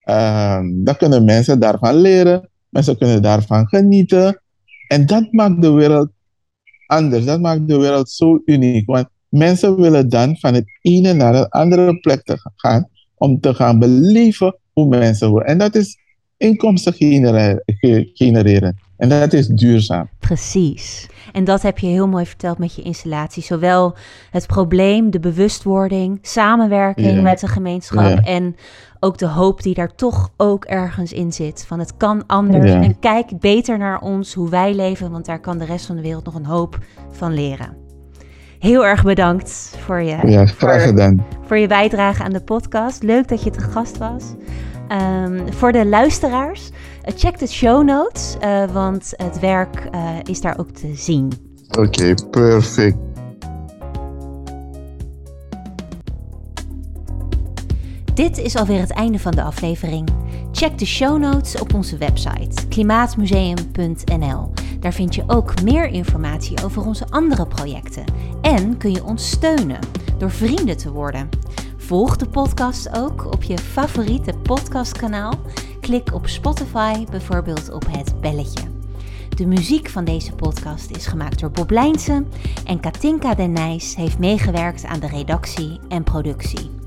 uh, 0.08 0.60
dan 0.74 0.96
kunnen 0.96 1.24
mensen 1.24 1.60
daarvan 1.60 1.94
leren. 1.94 2.48
Mensen 2.68 2.98
kunnen 2.98 3.22
daarvan 3.22 3.68
genieten. 3.68 4.42
En 4.88 5.06
dat 5.06 5.32
maakt 5.32 5.62
de 5.62 5.70
wereld 5.70 6.10
anders. 6.96 7.24
Dat 7.24 7.40
maakt 7.40 7.68
de 7.68 7.76
wereld 7.78 8.10
zo 8.10 8.42
uniek. 8.44 8.86
Want 8.86 9.06
mensen 9.28 9.76
willen 9.80 10.08
dan 10.08 10.36
van 10.36 10.54
het 10.54 10.64
ene 10.80 11.12
naar 11.12 11.34
een 11.34 11.48
andere 11.48 11.98
plek 12.00 12.22
te 12.22 12.36
gaan 12.56 12.88
om 13.14 13.40
te 13.40 13.54
gaan 13.54 13.78
beleven 13.78 14.56
hoe 14.72 14.86
mensen 14.86 15.30
worden. 15.30 15.48
En 15.48 15.58
dat 15.58 15.74
is 15.74 15.98
inkomsten 16.36 16.92
genereren. 18.14 18.78
En 18.96 19.08
dat 19.08 19.32
is 19.32 19.46
duurzaam. 19.46 20.08
Precies. 20.18 21.08
En 21.32 21.44
dat 21.44 21.62
heb 21.62 21.78
je 21.78 21.86
heel 21.86 22.08
mooi 22.08 22.26
verteld 22.26 22.58
met 22.58 22.74
je 22.74 22.82
installatie. 22.82 23.42
Zowel 23.42 23.94
het 24.30 24.46
probleem, 24.46 25.10
de 25.10 25.20
bewustwording, 25.20 26.18
samenwerking 26.22 27.14
Ja. 27.14 27.22
met 27.22 27.40
de 27.40 27.48
gemeenschap 27.48 28.04
Ja. 28.08 28.20
en 28.22 28.56
ook 29.04 29.18
de 29.18 29.26
hoop 29.28 29.62
die 29.62 29.74
daar 29.74 29.94
toch 29.94 30.28
ook 30.36 30.64
ergens 30.64 31.12
in 31.12 31.32
zit. 31.32 31.64
Van 31.66 31.78
het 31.78 31.96
kan 31.96 32.26
anders 32.26 32.70
Ja. 32.70 32.82
en 32.82 32.98
kijk 32.98 33.40
beter 33.40 33.78
naar 33.78 34.00
ons, 34.00 34.34
hoe 34.34 34.48
wij 34.48 34.74
leven, 34.74 35.10
want 35.10 35.24
daar 35.26 35.40
kan 35.40 35.58
de 35.58 35.64
rest 35.64 35.86
van 35.86 35.96
de 35.96 36.02
wereld 36.02 36.24
nog 36.24 36.34
een 36.34 36.44
hoop 36.46 36.78
van 37.10 37.34
leren. 37.34 37.76
Heel 38.58 38.86
erg 38.86 39.02
bedankt 39.04 39.74
voor 39.84 40.00
je, 40.02 40.18
Ja, 40.26 40.46
graag 40.46 40.54
voor, 40.56 40.70
gedaan. 40.88 41.26
voor 41.46 41.56
je 41.56 41.66
bijdrage 41.66 42.22
aan 42.22 42.32
de 42.32 42.42
podcast. 42.44 43.02
Leuk 43.02 43.28
dat 43.28 43.42
je 43.42 43.50
te 43.50 43.60
gast 43.60 43.98
was. 43.98 44.22
Ehm, 44.88 45.52
voor 45.52 45.72
de 45.72 45.86
luisteraars, 45.86 46.70
eh, 47.02 47.14
check 47.16 47.38
de 47.38 47.46
show 47.46 47.84
notes, 47.84 48.36
eh, 48.40 48.64
want 48.72 49.12
het 49.16 49.40
werk 49.40 49.88
eh, 49.90 50.00
is 50.22 50.40
daar 50.40 50.58
ook 50.58 50.70
te 50.70 50.92
zien. 50.94 51.32
Oké, 51.78 52.14
perfect. 52.30 52.96
Dit 58.14 58.38
is 58.38 58.56
alweer 58.56 58.80
het 58.80 58.90
einde 58.90 59.18
van 59.18 59.32
de 59.32 59.42
aflevering. 59.42 60.08
Check 60.52 60.78
de 60.78 60.86
show 60.86 61.18
notes 61.18 61.60
op 61.60 61.74
onze 61.74 61.96
website 61.96 62.68
klimaatmuseum.nl. 62.68 64.52
Daar 64.80 64.92
vind 64.92 65.14
je 65.14 65.24
ook 65.26 65.62
meer 65.62 65.86
informatie 65.86 66.64
over 66.64 66.86
onze 66.86 67.06
andere 67.10 67.46
projecten. 67.46 68.04
En 68.42 68.76
kun 68.76 68.92
je 68.92 69.04
ons 69.04 69.30
steunen 69.30 69.78
door 70.18 70.30
vrienden 70.30 70.76
te 70.76 70.92
worden. 70.92 71.28
Volg 71.76 72.16
de 72.16 72.28
podcast 72.28 72.98
ook 72.98 73.32
op 73.32 73.42
je 73.42 73.58
favoriete 73.58 74.32
podcastkanaal. 74.42 75.32
Klik 75.80 76.14
op 76.14 76.26
Spotify 76.26 77.04
bijvoorbeeld 77.10 77.72
op 77.72 77.84
het 77.88 78.20
belletje. 78.20 78.62
De 79.36 79.46
muziek 79.46 79.88
van 79.88 80.04
deze 80.04 80.32
podcast 80.32 80.90
is 80.90 81.06
gemaakt 81.06 81.40
door 81.40 81.50
Bob 81.50 81.70
Lijnsen 81.70 82.28
en 82.64 82.80
Katinka 82.80 83.34
Den 83.34 83.52
Nijs 83.52 83.94
heeft 83.94 84.18
meegewerkt 84.18 84.84
aan 84.84 85.00
de 85.00 85.08
redactie 85.08 85.80
en 85.88 86.02
productie. 86.02 86.81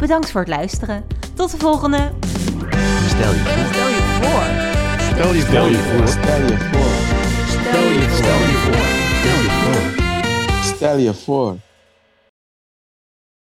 Bedankt 0.00 0.30
voor 0.30 0.40
het 0.40 0.50
luisteren. 0.50 1.04
Tot 1.34 1.50
de 1.50 1.56
volgende. 1.58 2.10
Stel 3.08 3.32
je 3.32 3.40
voor. 3.44 3.66
Stel 3.72 3.88
je 3.88 4.18
voor. 4.20 4.66
Stel 5.14 5.32
je 5.34 5.40
Stel 5.40 5.66
je 5.66 5.78
voor. 5.78 6.08
Stel 6.08 6.40
je 6.40 6.56
voor. 6.58 7.08
Stel 7.48 7.88
je 7.88 8.08
voor. 8.08 8.78
Stel 9.18 9.38
je 9.42 9.50
voor. 9.62 10.74
Stel 10.76 10.96
je 10.96 11.14
voor. 11.14 11.67